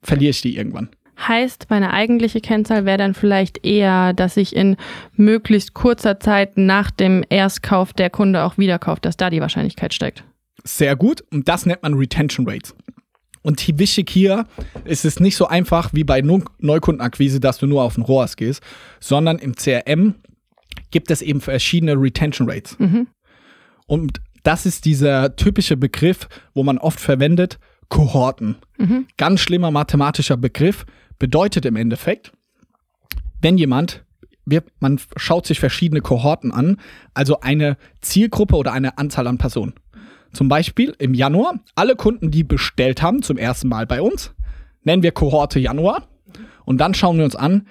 verliere 0.01 0.31
ich 0.31 0.41
die 0.41 0.55
irgendwann. 0.55 0.89
Heißt, 1.27 1.67
meine 1.69 1.91
eigentliche 1.91 2.39
Kennzahl 2.39 2.85
wäre 2.85 2.97
dann 2.97 3.13
vielleicht 3.13 3.65
eher, 3.65 4.13
dass 4.13 4.37
ich 4.37 4.55
in 4.55 4.77
möglichst 5.15 5.73
kurzer 5.73 6.21
Zeit 6.21 6.57
nach 6.57 6.91
dem 6.91 7.25
Erstkauf 7.27 7.91
der 7.91 8.09
Kunde 8.09 8.43
auch 8.43 8.57
wieder 8.57 8.79
kauft, 8.79 9.03
dass 9.03 9.17
da 9.17 9.29
die 9.29 9.41
Wahrscheinlichkeit 9.41 9.93
steigt. 9.93 10.23
Sehr 10.63 10.95
gut. 10.95 11.21
Und 11.31 11.49
das 11.49 11.65
nennt 11.65 11.83
man 11.83 11.95
Retention 11.95 12.47
Rates. 12.47 12.73
Und 13.41 13.65
die 13.65 13.79
wichtig 13.79 14.09
hier 14.09 14.45
ist 14.83 15.05
es 15.05 15.19
nicht 15.19 15.37
so 15.37 15.47
einfach 15.47 15.93
wie 15.93 16.03
bei 16.03 16.21
Neukundenakquise, 16.21 17.39
dass 17.39 17.57
du 17.57 17.67
nur 17.67 17.83
auf 17.83 17.95
den 17.95 18.03
ROAS 18.03 18.35
gehst, 18.35 18.61
sondern 18.99 19.39
im 19.39 19.55
CRM 19.55 20.15
gibt 20.91 21.09
es 21.11 21.21
eben 21.21 21.41
verschiedene 21.41 21.93
Retention 21.93 22.49
Rates. 22.49 22.77
Mhm. 22.79 23.07
Und 23.87 24.21
das 24.43 24.65
ist 24.65 24.85
dieser 24.85 25.35
typische 25.35 25.77
Begriff, 25.77 26.27
wo 26.53 26.63
man 26.63 26.77
oft 26.77 26.99
verwendet, 26.99 27.59
Kohorten. 27.89 28.57
Mhm. 28.77 29.07
Ganz 29.17 29.39
schlimmer 29.41 29.71
mathematischer 29.71 30.37
Begriff, 30.37 30.85
bedeutet 31.17 31.65
im 31.65 31.75
Endeffekt, 31.75 32.31
wenn 33.41 33.57
jemand, 33.57 34.05
man 34.79 34.99
schaut 35.17 35.45
sich 35.45 35.59
verschiedene 35.59 36.01
Kohorten 36.01 36.51
an, 36.51 36.77
also 37.13 37.41
eine 37.41 37.77
Zielgruppe 38.01 38.55
oder 38.55 38.71
eine 38.71 38.97
Anzahl 38.97 39.27
an 39.27 39.37
Personen. 39.37 39.73
Zum 40.33 40.47
Beispiel 40.47 40.95
im 40.99 41.13
Januar 41.13 41.59
alle 41.75 41.95
Kunden, 41.95 42.31
die 42.31 42.43
bestellt 42.43 43.01
haben 43.01 43.21
zum 43.23 43.37
ersten 43.37 43.67
Mal 43.67 43.85
bei 43.87 44.01
uns, 44.01 44.33
nennen 44.83 45.03
wir 45.03 45.11
Kohorte 45.11 45.59
Januar. 45.59 46.07
Und 46.65 46.77
dann 46.79 46.93
schauen 46.93 47.17
wir 47.17 47.25
uns 47.25 47.35
an, 47.35 47.67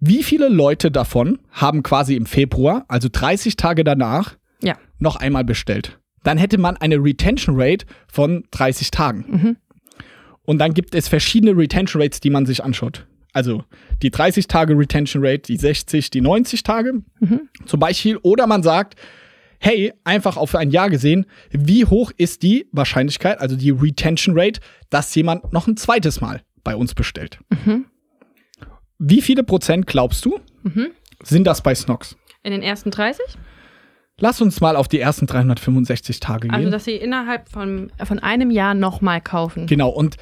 wie 0.00 0.24
viele 0.24 0.48
Leute 0.48 0.90
davon 0.90 1.38
haben 1.52 1.84
quasi 1.84 2.16
im 2.16 2.26
Februar, 2.26 2.84
also 2.88 3.08
30 3.10 3.54
Tage 3.54 3.84
danach, 3.84 4.36
ja. 4.60 4.76
noch 4.98 5.16
einmal 5.16 5.44
bestellt, 5.44 6.00
dann 6.24 6.38
hätte 6.38 6.58
man 6.58 6.76
eine 6.76 6.96
Retention 6.96 7.54
Rate 7.60 7.86
von 8.08 8.44
30 8.50 8.90
Tagen. 8.90 9.24
Mhm. 9.28 9.56
Und 10.44 10.58
dann 10.58 10.74
gibt 10.74 10.94
es 10.96 11.08
verschiedene 11.08 11.56
Retention 11.56 12.02
Rates, 12.02 12.18
die 12.18 12.30
man 12.30 12.46
sich 12.46 12.64
anschaut. 12.64 13.06
Also 13.32 13.64
die 14.02 14.10
30 14.10 14.48
Tage 14.48 14.76
Retention 14.76 15.24
Rate, 15.24 15.42
die 15.42 15.56
60, 15.56 16.10
die 16.10 16.20
90 16.20 16.64
Tage 16.64 17.02
Mhm. 17.20 17.48
zum 17.64 17.78
Beispiel. 17.80 18.16
Oder 18.18 18.46
man 18.48 18.62
sagt, 18.64 18.96
hey, 19.64 19.92
einfach 20.04 20.36
auf 20.36 20.54
ein 20.56 20.70
Jahr 20.70 20.90
gesehen, 20.90 21.24
wie 21.50 21.84
hoch 21.84 22.10
ist 22.16 22.42
die 22.42 22.66
Wahrscheinlichkeit, 22.72 23.38
also 23.40 23.54
die 23.56 23.70
Retention 23.70 24.36
Rate, 24.38 24.60
dass 24.90 25.14
jemand 25.14 25.52
noch 25.52 25.68
ein 25.68 25.76
zweites 25.76 26.20
Mal 26.20 26.42
bei 26.64 26.74
uns 26.74 26.94
bestellt. 26.94 27.38
Mhm. 27.64 27.86
Wie 28.98 29.22
viele 29.22 29.44
Prozent 29.44 29.86
glaubst 29.86 30.24
du, 30.24 30.38
Mhm. 30.64 30.88
sind 31.22 31.46
das 31.46 31.62
bei 31.62 31.74
Snox? 31.74 32.16
In 32.42 32.50
den 32.52 32.62
ersten 32.62 32.90
30? 32.90 33.24
Lass 34.18 34.40
uns 34.40 34.60
mal 34.60 34.76
auf 34.76 34.88
die 34.88 34.98
ersten 35.00 35.26
365 35.26 36.18
Tage 36.20 36.48
gehen. 36.48 36.54
Also, 36.54 36.70
dass 36.70 36.84
sie 36.84 36.96
innerhalb 36.96 37.48
von, 37.48 37.90
von 38.04 38.18
einem 38.18 38.50
Jahr 38.50 38.74
nochmal 38.74 39.20
kaufen. 39.20 39.66
Genau, 39.66 39.88
und 39.90 40.16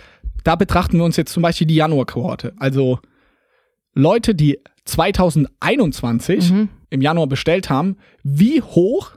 da 0.45 0.55
betrachten 0.57 0.99
wir 0.99 1.05
uns 1.05 1.17
jetzt 1.17 1.33
zum 1.33 1.43
Beispiel 1.43 1.67
die 1.67 1.75
Januar-Kohorte. 1.77 2.53
Also 2.59 2.99
Leute, 3.95 4.35
die 4.35 4.59
2021 4.85 6.51
Mhm. 6.51 6.69
im 6.91 7.03
Januar 7.03 7.27
bestellt 7.27 7.69
haben, 7.71 7.97
wie 8.23 8.63
hoch 8.63 9.13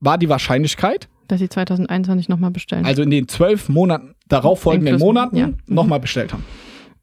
war 0.00 0.18
die 0.18 0.28
Wahrscheinlichkeit, 0.28 1.08
Dass 1.28 1.40
sie 1.40 1.48
2021 1.48 2.28
nochmal 2.28 2.50
bestellen. 2.50 2.84
also 2.84 3.02
in 3.02 3.10
den 3.10 3.28
zwölf 3.28 3.68
Monaten, 3.68 4.14
darauffolgenden 4.28 4.94
Inklusive- 4.94 5.04
Monaten, 5.06 5.36
ja. 5.36 5.46
Mhm. 5.48 5.56
nochmal 5.66 6.00
bestellt 6.00 6.32
haben? 6.32 6.44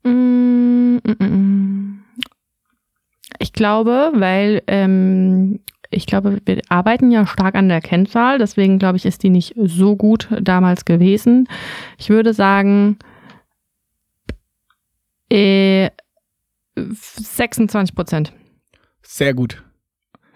Mm, 0.03 0.97
mm, 1.07 1.23
mm. 1.23 2.03
Ich 3.39 3.53
glaube, 3.53 4.12
weil 4.15 4.62
ähm, 4.67 5.59
ich 5.89 6.05
glaube, 6.05 6.39
wir 6.45 6.62
arbeiten 6.69 7.12
ja 7.12 7.25
stark 7.25 7.55
an 7.55 7.67
der 7.69 7.81
Kennzahl, 7.81 8.38
deswegen 8.38 8.79
glaube 8.79 8.97
ich, 8.97 9.05
ist 9.05 9.23
die 9.23 9.29
nicht 9.29 9.53
so 9.57 9.95
gut 9.95 10.27
damals 10.41 10.85
gewesen. 10.85 11.47
Ich 11.97 12.09
würde 12.09 12.33
sagen, 12.33 12.97
äh, 15.29 15.89
26 16.75 17.95
Prozent. 17.95 18.33
Sehr 19.01 19.33
gut. 19.33 19.62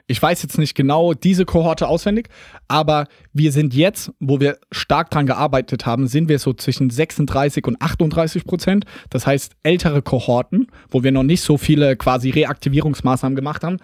Ich 0.10 0.22
weiß 0.22 0.42
jetzt 0.42 0.58
nicht 0.58 0.74
genau 0.74 1.14
diese 1.14 1.44
Kohorte 1.44 1.88
auswendig, 1.88 2.30
aber 2.70 3.08
wir 3.34 3.52
sind 3.52 3.74
jetzt, 3.74 4.12
wo 4.22 4.40
wir 4.40 4.58
stark 4.72 5.12
dran 5.12 5.26
gearbeitet 5.26 5.86
haben, 5.86 6.08
sind 6.08 6.30
wir 6.30 6.40
so 6.40 6.54
zwischen 6.54 6.90
36 6.90 7.68
und 7.68 7.82
38 7.82 8.46
Prozent. 8.46 8.86
Das 9.10 9.28
heißt, 9.28 9.54
ältere 9.64 10.02
Kohorten, 10.02 10.68
wo 10.90 11.04
wir 11.04 11.12
noch 11.12 11.24
nicht 11.24 11.42
so 11.42 11.58
viele 11.58 11.98
quasi 11.98 12.30
Reaktivierungsmaßnahmen 12.30 13.36
gemacht 13.36 13.64
haben, 13.66 13.78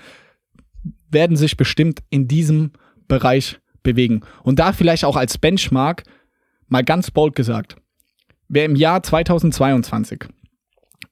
werden 1.09 1.35
sich 1.35 1.57
bestimmt 1.57 1.99
in 2.09 2.29
diesem 2.29 2.71
Bereich 3.09 3.59
bewegen. 3.83 4.21
Und 4.43 4.59
da 4.59 4.71
vielleicht 4.71 5.03
auch 5.03 5.17
als 5.17 5.37
Benchmark 5.37 6.03
mal 6.67 6.85
ganz 6.85 7.11
bold 7.11 7.35
gesagt, 7.35 7.75
wer 8.47 8.63
im 8.63 8.77
Jahr 8.77 9.03
2022 9.03 10.21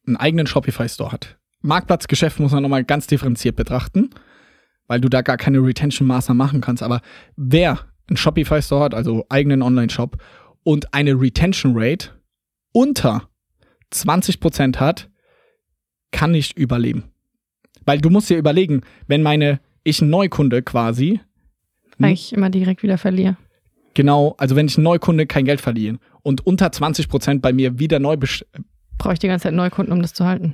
einen 0.07 0.15
eigenen 0.15 0.47
Shopify-Store 0.47 1.11
hat, 1.11 1.37
Marktplatzgeschäft 1.61 2.39
muss 2.39 2.53
man 2.53 2.63
nochmal 2.63 2.85
ganz 2.85 3.07
differenziert 3.07 3.57
betrachten, 3.57 4.09
weil 4.91 4.99
du 4.99 5.07
da 5.07 5.21
gar 5.21 5.37
keine 5.37 5.59
Retention-Maßnahmen 5.59 6.37
machen 6.37 6.59
kannst. 6.59 6.83
Aber 6.83 6.99
wer 7.37 7.79
einen 8.09 8.17
Shopify-Store 8.17 8.83
hat, 8.83 8.93
also 8.93 9.25
eigenen 9.29 9.61
Online-Shop, 9.61 10.17
und 10.63 10.93
eine 10.93 11.13
Retention-Rate 11.13 12.09
unter 12.73 13.29
20% 13.93 14.79
hat, 14.79 15.09
kann 16.11 16.31
nicht 16.31 16.57
überleben. 16.57 17.05
Weil 17.85 17.99
du 17.99 18.09
musst 18.09 18.29
dir 18.29 18.37
überlegen, 18.37 18.81
wenn 19.07 19.23
meine, 19.23 19.61
ich 19.85 20.01
ein 20.01 20.09
Neukunde 20.09 20.61
quasi, 20.61 21.21
Weil 21.97 22.11
ich 22.11 22.33
immer 22.33 22.49
direkt 22.49 22.83
wieder 22.83 22.97
verliere. 22.97 23.37
genau, 23.93 24.35
also 24.39 24.57
wenn 24.57 24.65
ich 24.65 24.77
ein 24.77 24.83
Neukunde 24.83 25.25
kein 25.25 25.45
Geld 25.45 25.61
verliere 25.61 25.99
und 26.21 26.45
unter 26.45 26.67
20% 26.67 27.39
bei 27.39 27.53
mir 27.53 27.79
wieder 27.79 27.99
neu 27.99 28.17
Brauche 28.97 29.13
ich 29.13 29.19
die 29.19 29.27
ganze 29.27 29.43
Zeit 29.43 29.53
Neukunden, 29.53 29.93
um 29.93 30.01
das 30.01 30.13
zu 30.13 30.25
halten. 30.25 30.53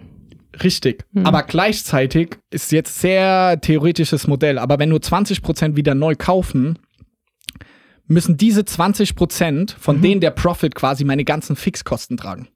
Richtig. 0.63 1.05
Hm. 1.13 1.25
Aber 1.25 1.43
gleichzeitig 1.43 2.37
ist 2.49 2.71
jetzt 2.71 2.99
sehr 2.99 3.59
theoretisches 3.61 4.27
Modell. 4.27 4.57
Aber 4.57 4.79
wenn 4.79 4.89
nur 4.89 4.99
20% 4.99 5.75
wieder 5.75 5.93
neu 5.95 6.15
kaufen, 6.17 6.79
müssen 8.07 8.37
diese 8.37 8.61
20% 8.63 9.75
von 9.77 9.97
Mhm. 9.97 10.01
denen 10.01 10.21
der 10.21 10.31
Profit 10.31 10.73
quasi 10.75 11.03
meine 11.03 11.25
ganzen 11.25 11.55
Fixkosten 11.55 12.17
tragen. 12.17 12.47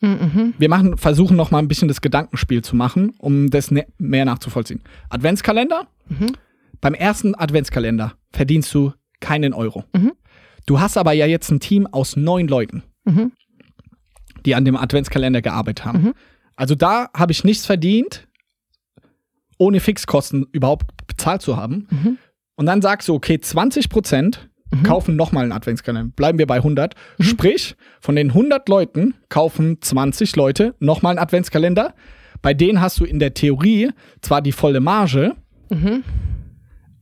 Mhm. 0.00 0.54
Wir 0.58 0.68
machen, 0.68 0.98
versuchen 0.98 1.36
noch 1.36 1.50
mal 1.50 1.60
ein 1.60 1.68
bisschen 1.68 1.88
das 1.88 2.00
Gedankenspiel 2.00 2.62
zu 2.62 2.76
machen, 2.76 3.12
um 3.18 3.48
das 3.50 3.70
ne 3.70 3.86
mehr 3.98 4.24
nachzuvollziehen. 4.24 4.82
Adventskalender. 5.08 5.86
Mhm. 6.08 6.32
Beim 6.80 6.94
ersten 6.94 7.34
Adventskalender 7.34 8.14
verdienst 8.32 8.74
du 8.74 8.92
keinen 9.20 9.54
Euro. 9.54 9.84
Mhm. 9.94 10.12
Du 10.66 10.80
hast 10.80 10.98
aber 10.98 11.12
ja 11.12 11.26
jetzt 11.26 11.50
ein 11.50 11.60
Team 11.60 11.86
aus 11.86 12.16
neun 12.16 12.48
Leuten. 12.48 12.82
Mhm. 13.04 13.32
die 14.46 14.54
an 14.54 14.66
dem 14.66 14.76
Adventskalender 14.76 15.40
gearbeitet 15.40 15.86
haben. 15.86 16.12
Also 16.56 16.74
da 16.74 17.08
habe 17.14 17.32
ich 17.32 17.44
nichts 17.44 17.66
verdient, 17.66 18.26
ohne 19.58 19.80
Fixkosten 19.80 20.46
überhaupt 20.52 20.86
bezahlt 21.06 21.42
zu 21.42 21.56
haben. 21.56 21.86
Mhm. 21.90 22.18
Und 22.56 22.66
dann 22.66 22.82
sagst 22.82 23.08
du, 23.08 23.14
okay, 23.14 23.38
20 23.40 23.88
Prozent 23.88 24.48
Mhm. 24.70 24.82
kaufen 24.82 25.16
nochmal 25.16 25.42
einen 25.44 25.52
Adventskalender. 25.52 26.12
Bleiben 26.16 26.38
wir 26.38 26.46
bei 26.46 26.60
100. 26.62 26.94
Mhm. 27.18 27.24
Sprich, 27.24 27.76
von 28.00 28.16
den 28.16 28.34
100 28.34 28.68
Leuten 28.68 29.14
kaufen 29.28 29.78
20 29.80 30.34
Leute 30.36 30.74
nochmal 30.80 31.10
einen 31.12 31.18
Adventskalender. 31.20 31.94
Bei 32.42 32.54
denen 32.54 32.80
hast 32.80 32.98
du 32.98 33.04
in 33.04 33.18
der 33.18 33.34
Theorie 33.34 33.90
zwar 34.20 34.42
die 34.42 34.52
volle 34.52 34.80
Marge, 34.80 35.34
Mhm. 35.70 36.02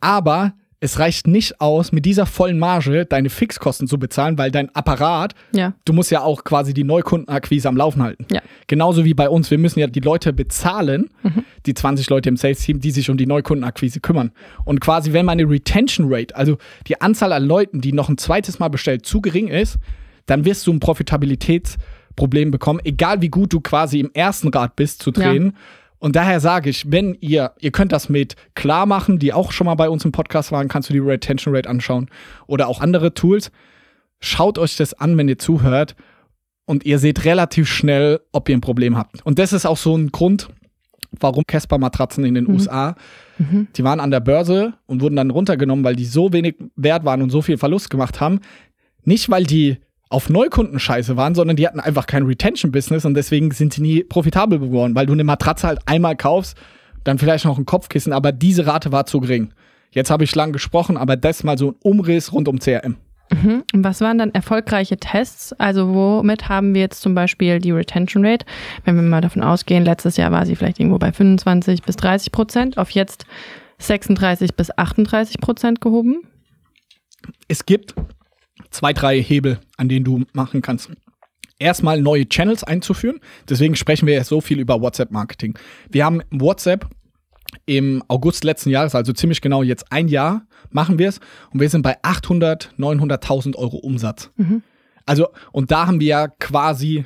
aber 0.01 0.55
es 0.85 0.99
reicht 0.99 1.29
nicht 1.29 1.61
aus, 1.61 1.93
mit 1.93 2.05
dieser 2.05 2.27
vollen 2.27 2.59
Marge 2.59 3.07
deine 3.07 3.31
Fixkosten 3.31 3.87
zu 3.87 3.99
bezahlen, 3.99 4.37
weil 4.37 4.51
dein 4.51 4.75
Apparat 4.75 5.35
Ja. 5.53 5.75
du 5.85 5.93
musst 5.93 6.11
ja 6.11 6.23
auch 6.23 6.43
quasi 6.43 6.75
die 6.75 6.83
Neukundenakquise 6.83 7.69
am 7.69 7.77
Laufen 7.77 8.03
halten. 8.03 8.27
Ja. 8.33 8.43
Genauso 8.67 9.05
wie 9.05 9.15
bei 9.15 9.29
uns. 9.29 9.51
Wir 9.51 9.59
müssen 9.59 9.79
ja 9.79 9.87
die 9.87 10.01
Leute 10.01 10.33
bezahlen, 10.33 11.09
Mhm. 11.23 11.45
die 11.67 11.75
20 11.75 12.11
Leute 12.11 12.29
im 12.29 12.37
Sales-Team, 12.37 12.81
die 12.81 12.91
sich 12.91 13.09
um 13.11 13.17
die 13.17 13.27
Neukundenakquise 13.27 14.01
kümmern. 14.01 14.33
Und 14.65 14.81
quasi, 14.81 15.13
wenn 15.13 15.25
meine 15.25 15.49
Retention 15.49 16.09
Rate, 16.13 16.35
also 16.35 16.59
die 16.89 17.01
Anzahl 17.01 17.33
an 17.33 17.45
Leuten, 17.45 17.81
die 17.81 17.93
noch 17.93 18.09
ein 18.09 18.19
zweites 18.19 18.59
Mal 18.59 18.69
bestellt, 18.69 19.07
zu 19.07 19.21
gering 19.21 19.47
ist, 19.49 19.79
dann 20.27 20.45
wirst 20.45 20.67
du 20.67 20.73
ein 20.73 20.81
Profitabilitätsproblem 20.81 22.51
bekommen, 22.51 22.81
egal 22.85 23.23
wie 23.23 23.29
gut 23.29 23.53
du 23.53 23.61
quasi 23.61 24.01
im 24.01 24.11
ersten 24.15 24.49
Rad 24.49 24.77
bist 24.77 25.03
zu 25.03 25.11
drehen. 25.11 25.57
Und 26.03 26.17
daher 26.17 26.41
sage 26.41 26.69
ich, 26.69 26.91
wenn 26.91 27.17
ihr, 27.21 27.53
ihr 27.61 27.71
könnt 27.71 27.93
das 27.93 28.09
mit 28.09 28.35
klar 28.57 28.87
machen, 28.87 29.21
die 29.21 29.33
auch 29.33 29.53
schon 29.53 29.67
mal 29.67 29.77
bei 29.77 29.89
uns 29.89 30.05
im 30.05 30.11
Podcast 30.11 30.51
waren, 30.51 30.67
kannst 30.67 30.89
du 30.89 30.93
die 30.93 30.99
Retention 30.99 31.55
Rate 31.55 31.69
anschauen 31.71 32.09
oder 32.49 32.67
auch 32.67 32.81
andere 32.81 33.15
Tools. 33.15 33.53
Schaut 34.19 34.59
euch 34.59 34.77
das 34.77 34.95
an, 34.95 35.17
wenn 35.17 35.29
ihr 35.29 35.39
zuhört 35.39 35.95
und 36.65 36.85
ihr 36.85 36.99
seht 36.99 37.25
relativ 37.25 37.69
schnell, 37.69 38.19
ob 38.33 38.49
ihr 38.49 38.57
ein 38.57 38.61
Problem 38.61 38.97
habt. 38.97 39.25
Und 39.25 39.39
das 39.39 39.53
ist 39.53 39.65
auch 39.65 39.77
so 39.77 39.97
ein 39.97 40.11
Grund, 40.11 40.49
warum 41.21 41.45
Casper-Matratzen 41.47 42.25
in 42.25 42.35
den 42.35 42.45
Mhm. 42.47 42.55
USA, 42.55 42.97
Mhm. 43.39 43.69
die 43.77 43.85
waren 43.85 44.01
an 44.01 44.11
der 44.11 44.21
Börse 44.21 44.75
und 44.87 45.03
wurden 45.03 45.15
dann 45.15 45.31
runtergenommen, 45.31 45.85
weil 45.85 45.95
die 45.95 46.05
so 46.05 46.33
wenig 46.33 46.57
wert 46.75 47.05
waren 47.05 47.23
und 47.23 47.31
so 47.31 47.43
viel 47.43 47.59
Verlust 47.59 47.91
gemacht 47.91 48.21
haben. 48.21 48.41
Nicht, 49.05 49.31
weil 49.31 49.45
die 49.45 49.77
auf 50.13 50.29
Neukunden 50.29 50.79
scheiße 50.79 51.17
waren, 51.17 51.35
sondern 51.35 51.57
die 51.57 51.67
hatten 51.67 51.81
einfach 51.81 52.07
kein 52.07 52.25
Retention-Business 52.25 53.05
und 53.05 53.15
deswegen 53.15 53.51
sind 53.51 53.73
sie 53.73 53.83
nie 53.83 54.05
profitabel 54.05 54.59
geworden, 54.59 54.95
weil 54.95 55.07
du 55.07 55.13
eine 55.13 55.25
Matratze 55.25 55.67
halt 55.67 55.81
einmal 55.87 56.17
kaufst, 56.17 56.57
dann 57.05 57.19
vielleicht 57.19 57.45
noch 57.45 57.59
ein 57.59 57.67
Kopfkissen, 57.67 58.13
aber 58.13 58.33
diese 58.33 58.67
Rate 58.67 58.93
war 58.93 59.07
zu 59.07 59.21
gering. 59.21 59.53
Jetzt 59.91 60.11
habe 60.11 60.25
ich 60.25 60.35
lang 60.35 60.53
gesprochen, 60.53 60.97
aber 60.97 61.17
das 61.17 61.45
mal 61.45 61.59
so 61.59 61.71
ein 61.71 61.75
Umriss 61.83 62.33
rund 62.33 62.49
um 62.49 62.59
CRM. 62.59 62.97
Mhm. 63.31 63.65
Und 63.73 63.85
Was 63.85 64.01
waren 64.01 64.19
dann 64.19 64.33
erfolgreiche 64.33 64.97
Tests? 64.97 65.53
Also 65.55 65.95
womit 65.95 66.49
haben 66.49 66.75
wir 66.75 66.83
jetzt 66.83 67.01
zum 67.01 67.15
Beispiel 67.15 67.59
die 67.59 67.71
Retention 67.71 68.25
Rate? 68.25 68.45
Wenn 68.85 68.97
wir 68.97 69.03
mal 69.03 69.21
davon 69.21 69.43
ausgehen, 69.43 69.85
letztes 69.85 70.17
Jahr 70.17 70.33
war 70.33 70.47
sie 70.47 70.57
vielleicht 70.57 70.79
irgendwo 70.79 70.99
bei 70.99 71.13
25 71.13 71.83
bis 71.83 71.97
30 71.97 72.33
Prozent, 72.33 72.79
auf 72.79 72.91
jetzt 72.91 73.27
36 73.79 74.55
bis 74.55 74.77
38 74.77 75.41
Prozent 75.41 75.81
gehoben. 75.81 76.23
es 77.49 77.67
gibt 77.67 77.95
zwei, 78.73 78.93
drei 78.93 79.23
Hebel, 79.23 79.61
an 79.77 79.89
denen 79.89 80.05
du 80.05 80.25
machen 80.33 80.63
kannst. 80.63 80.91
Erstmal 81.59 82.01
neue 82.01 82.29
Channels 82.29 82.65
einzuführen. 82.65 83.21
Deswegen 83.49 83.77
sprechen 83.77 84.07
wir 84.07 84.15
jetzt 84.15 84.29
so 84.29 84.41
viel 84.41 84.59
über 84.59 84.81
WhatsApp-Marketing. 84.81 85.57
Wir 85.91 86.05
haben 86.05 86.23
WhatsApp 86.31 86.89
im 87.67 88.03
August 88.09 88.45
letzten 88.45 88.71
Jahres, 88.71 88.95
also 88.95 89.13
ziemlich 89.13 89.41
genau 89.41 89.63
jetzt 89.63 89.93
ein 89.93 90.09
Jahr, 90.09 90.47
machen 90.71 90.99
wir 90.99 91.09
es. 91.09 91.21
Und 91.53 91.61
wir 91.61 91.69
sind 91.69 91.83
bei 91.83 91.97
800, 92.03 92.75
900.000 92.79 93.57
Euro 93.57 93.77
Umsatz. 93.77 94.31
Mhm. 94.37 94.63
Also, 95.07 95.29
und 95.53 95.71
da 95.71 95.87
haben 95.87 96.01
wir 96.01 96.07
ja 96.07 96.29
quasi 96.29 97.05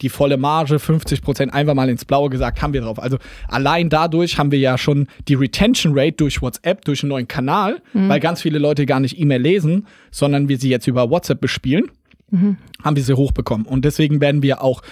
die 0.00 0.08
volle 0.08 0.36
Marge, 0.36 0.78
50 0.78 1.22
Prozent 1.22 1.54
einfach 1.54 1.74
mal 1.74 1.88
ins 1.88 2.04
Blaue 2.04 2.28
gesagt, 2.30 2.60
haben 2.60 2.72
wir 2.72 2.80
drauf. 2.80 3.00
Also 3.00 3.18
allein 3.48 3.88
dadurch 3.88 4.38
haben 4.38 4.50
wir 4.50 4.58
ja 4.58 4.76
schon 4.78 5.06
die 5.28 5.34
Retention 5.34 5.92
Rate 5.96 6.16
durch 6.16 6.42
WhatsApp, 6.42 6.84
durch 6.84 7.02
einen 7.02 7.10
neuen 7.10 7.28
Kanal, 7.28 7.80
weil 7.92 8.18
ganz 8.18 8.42
viele 8.42 8.58
Leute 8.58 8.84
gar 8.86 8.98
nicht 9.00 9.18
E-Mail 9.20 9.40
lesen, 9.42 9.86
sondern 10.10 10.48
wir 10.48 10.58
sie 10.58 10.70
jetzt 10.70 10.86
über 10.88 11.10
WhatsApp 11.10 11.40
bespielen, 11.40 11.90
Mhm. 12.30 12.56
haben 12.82 12.96
wir 12.96 13.02
sie 13.04 13.14
hochbekommen. 13.14 13.66
Und 13.66 13.84
deswegen 13.84 14.20
werden 14.20 14.42
wir 14.42 14.62
auch 14.62 14.82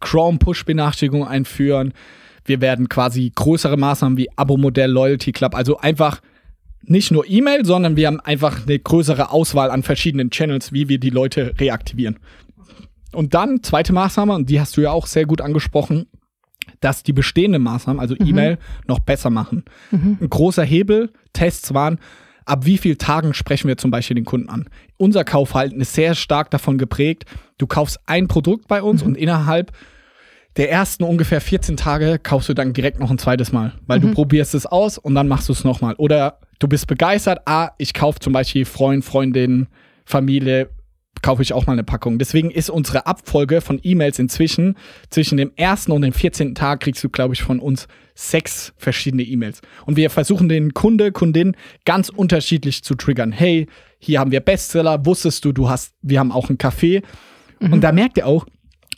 Chrome 0.00 0.38
Push-Benachrichtigungen 0.38 1.26
einführen. 1.28 1.92
Wir 2.44 2.60
werden 2.60 2.88
quasi 2.88 3.30
größere 3.34 3.76
Maßnahmen 3.76 4.18
wie 4.18 4.28
Abo-Modell, 4.36 4.90
Loyalty 4.90 5.32
Club, 5.32 5.54
also 5.54 5.78
einfach 5.78 6.20
nicht 6.82 7.10
nur 7.10 7.24
E-Mail, 7.28 7.64
sondern 7.64 7.96
wir 7.96 8.06
haben 8.06 8.20
einfach 8.20 8.66
eine 8.66 8.78
größere 8.78 9.30
Auswahl 9.30 9.70
an 9.70 9.82
verschiedenen 9.82 10.30
Channels, 10.30 10.72
wie 10.72 10.88
wir 10.88 10.98
die 10.98 11.10
Leute 11.10 11.54
reaktivieren. 11.58 12.18
Und 13.12 13.34
dann, 13.34 13.62
zweite 13.62 13.92
Maßnahme, 13.92 14.34
und 14.34 14.50
die 14.50 14.60
hast 14.60 14.76
du 14.76 14.80
ja 14.80 14.90
auch 14.90 15.06
sehr 15.06 15.26
gut 15.26 15.40
angesprochen, 15.40 16.06
dass 16.80 17.02
die 17.02 17.12
bestehenden 17.12 17.62
Maßnahmen, 17.62 18.00
also 18.00 18.14
E-Mail, 18.16 18.58
noch 18.86 18.98
besser 18.98 19.30
machen. 19.30 19.64
Ein 20.20 20.28
großer 20.28 20.64
Hebel, 20.64 21.10
Tests 21.32 21.72
waren, 21.74 21.98
ab 22.44 22.64
wie 22.64 22.78
vielen 22.78 22.98
Tagen 22.98 23.34
sprechen 23.34 23.68
wir 23.68 23.76
zum 23.76 23.90
Beispiel 23.90 24.14
den 24.14 24.24
Kunden 24.24 24.48
an. 24.48 24.68
Unser 24.96 25.24
Kaufverhalten 25.24 25.80
ist 25.80 25.94
sehr 25.94 26.14
stark 26.14 26.50
davon 26.50 26.78
geprägt, 26.78 27.24
du 27.58 27.66
kaufst 27.66 27.98
ein 28.06 28.28
Produkt 28.28 28.68
bei 28.68 28.82
uns 28.82 29.02
und 29.02 29.16
innerhalb 29.16 29.72
der 30.56 30.70
ersten 30.70 31.04
ungefähr 31.04 31.40
14 31.40 31.76
Tage 31.76 32.18
kaufst 32.18 32.48
du 32.48 32.54
dann 32.54 32.72
direkt 32.72 32.98
noch 32.98 33.10
ein 33.10 33.18
zweites 33.18 33.52
Mal, 33.52 33.74
weil 33.86 34.00
du 34.00 34.12
probierst 34.12 34.54
es 34.54 34.66
aus 34.66 34.98
und 34.98 35.14
dann 35.14 35.28
machst 35.28 35.48
du 35.48 35.52
es 35.52 35.62
nochmal. 35.62 35.94
Oder 35.98 36.40
du 36.58 36.66
bist 36.66 36.88
begeistert, 36.88 37.42
ah, 37.46 37.70
ich 37.78 37.94
kaufe 37.94 38.18
zum 38.18 38.32
Beispiel 38.32 38.64
Freund, 38.64 39.04
Freundin, 39.04 39.68
Familie, 40.04 40.70
kaufe 41.22 41.42
ich 41.42 41.52
auch 41.52 41.66
mal 41.66 41.72
eine 41.72 41.84
Packung. 41.84 42.18
Deswegen 42.18 42.50
ist 42.50 42.70
unsere 42.70 43.06
Abfolge 43.06 43.60
von 43.60 43.80
E-Mails 43.82 44.18
inzwischen 44.18 44.76
zwischen 45.10 45.36
dem 45.36 45.52
ersten 45.56 45.92
und 45.92 46.02
dem 46.02 46.12
14. 46.12 46.54
Tag 46.54 46.80
kriegst 46.80 47.02
du, 47.02 47.08
glaube 47.08 47.34
ich, 47.34 47.42
von 47.42 47.60
uns 47.60 47.88
sechs 48.14 48.72
verschiedene 48.76 49.22
E-Mails. 49.22 49.60
Und 49.86 49.96
wir 49.96 50.10
versuchen 50.10 50.48
den 50.48 50.74
Kunde, 50.74 51.12
Kundin 51.12 51.56
ganz 51.84 52.08
unterschiedlich 52.08 52.82
zu 52.82 52.94
triggern. 52.94 53.32
Hey, 53.32 53.66
hier 53.98 54.20
haben 54.20 54.30
wir 54.30 54.40
Bestseller, 54.40 55.04
wusstest 55.06 55.44
du, 55.44 55.52
du 55.52 55.68
hast, 55.68 55.94
wir 56.02 56.18
haben 56.18 56.32
auch 56.32 56.48
einen 56.48 56.58
Café. 56.58 57.02
Und 57.60 57.82
da 57.82 57.92
merkt 57.92 58.16
ihr 58.18 58.26
auch, 58.26 58.46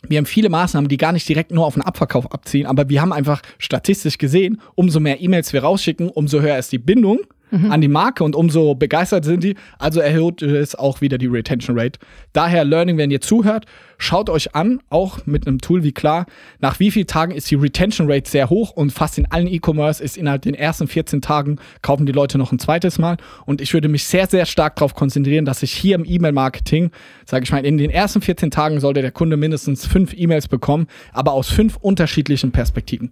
wir 0.07 0.17
haben 0.17 0.25
viele 0.25 0.49
Maßnahmen, 0.49 0.89
die 0.89 0.97
gar 0.97 1.11
nicht 1.11 1.27
direkt 1.27 1.51
nur 1.51 1.65
auf 1.65 1.75
den 1.75 1.83
Abverkauf 1.83 2.31
abziehen, 2.31 2.65
aber 2.65 2.89
wir 2.89 3.01
haben 3.01 3.13
einfach 3.13 3.41
statistisch 3.59 4.17
gesehen, 4.17 4.59
umso 4.75 4.99
mehr 4.99 5.21
E-Mails 5.21 5.53
wir 5.53 5.61
rausschicken, 5.61 6.09
umso 6.09 6.41
höher 6.41 6.57
ist 6.57 6.71
die 6.71 6.79
Bindung 6.79 7.19
an 7.51 7.81
die 7.81 7.87
Marke 7.87 8.23
und 8.23 8.35
umso 8.35 8.75
begeistert 8.75 9.25
sind 9.25 9.43
die, 9.43 9.55
also 9.77 9.99
erhöht 9.99 10.41
es 10.41 10.75
auch 10.75 11.01
wieder 11.01 11.17
die 11.17 11.27
Retention 11.27 11.77
Rate. 11.77 11.99
Daher 12.33 12.63
Learning, 12.63 12.97
wenn 12.97 13.11
ihr 13.11 13.21
zuhört, 13.21 13.65
schaut 13.97 14.29
euch 14.29 14.55
an, 14.55 14.79
auch 14.89 15.25
mit 15.25 15.47
einem 15.47 15.59
Tool 15.59 15.83
wie 15.83 15.91
klar, 15.91 16.25
nach 16.59 16.79
wie 16.79 16.91
vielen 16.91 17.07
Tagen 17.07 17.33
ist 17.33 17.51
die 17.51 17.55
Retention 17.55 18.09
Rate 18.09 18.29
sehr 18.29 18.49
hoch 18.49 18.71
und 18.71 18.91
fast 18.91 19.17
in 19.17 19.25
allen 19.25 19.47
E-Commerce 19.47 20.03
ist 20.03 20.17
innerhalb 20.17 20.43
den 20.43 20.53
ersten 20.53 20.87
14 20.87 21.21
Tagen 21.21 21.57
kaufen 21.81 22.05
die 22.05 22.11
Leute 22.11 22.37
noch 22.37 22.51
ein 22.51 22.59
zweites 22.59 22.99
Mal 22.99 23.17
und 23.45 23.61
ich 23.61 23.73
würde 23.73 23.89
mich 23.89 24.05
sehr, 24.05 24.27
sehr 24.27 24.45
stark 24.45 24.77
darauf 24.77 24.95
konzentrieren, 24.95 25.45
dass 25.45 25.61
ich 25.61 25.73
hier 25.73 25.95
im 25.95 26.05
E-Mail-Marketing, 26.05 26.91
sage 27.25 27.43
ich 27.43 27.51
mal, 27.51 27.65
in 27.65 27.77
den 27.77 27.89
ersten 27.89 28.21
14 28.21 28.51
Tagen 28.51 28.79
sollte 28.79 29.01
der 29.01 29.11
Kunde 29.11 29.37
mindestens 29.37 29.85
fünf 29.85 30.13
E-Mails 30.13 30.47
bekommen, 30.47 30.87
aber 31.11 31.33
aus 31.33 31.49
fünf 31.49 31.77
unterschiedlichen 31.77 32.51
Perspektiven. 32.51 33.11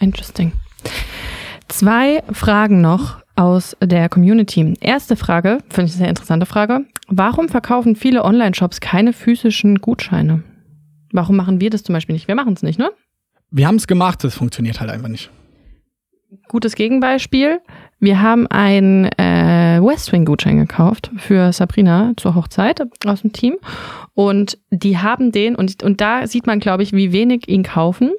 Interesting. 0.00 0.52
Zwei 1.76 2.22
Fragen 2.30 2.80
noch 2.80 3.18
aus 3.34 3.76
der 3.82 4.08
Community. 4.08 4.74
Erste 4.80 5.16
Frage, 5.16 5.58
finde 5.68 5.86
ich 5.86 5.94
eine 5.94 5.98
sehr 5.98 6.08
interessante 6.08 6.46
Frage. 6.46 6.86
Warum 7.08 7.48
verkaufen 7.48 7.96
viele 7.96 8.24
Online-Shops 8.24 8.78
keine 8.78 9.12
physischen 9.12 9.80
Gutscheine? 9.80 10.44
Warum 11.10 11.34
machen 11.34 11.60
wir 11.60 11.70
das 11.70 11.82
zum 11.82 11.92
Beispiel 11.92 12.12
nicht? 12.12 12.28
Wir 12.28 12.36
machen 12.36 12.52
es 12.52 12.62
nicht, 12.62 12.78
ne? 12.78 12.92
Wir 13.50 13.66
haben 13.66 13.74
es 13.74 13.88
gemacht, 13.88 14.22
es 14.22 14.36
funktioniert 14.36 14.78
halt 14.78 14.88
einfach 14.88 15.08
nicht. 15.08 15.30
Gutes 16.46 16.76
Gegenbeispiel. 16.76 17.58
Wir 17.98 18.22
haben 18.22 18.46
einen 18.46 19.06
äh, 19.06 19.53
Westwing-Gutschein 19.84 20.58
gekauft 20.58 21.10
für 21.16 21.52
Sabrina 21.52 22.12
zur 22.16 22.34
Hochzeit 22.34 22.80
aus 23.06 23.22
dem 23.22 23.32
Team. 23.32 23.56
Und 24.14 24.58
die 24.70 24.98
haben 24.98 25.32
den, 25.32 25.56
und, 25.56 25.82
und 25.82 26.00
da 26.00 26.26
sieht 26.26 26.46
man, 26.46 26.60
glaube 26.60 26.82
ich, 26.82 26.92
wie 26.92 27.12
wenig 27.12 27.48
ihn 27.48 27.62
kaufen. 27.62 28.12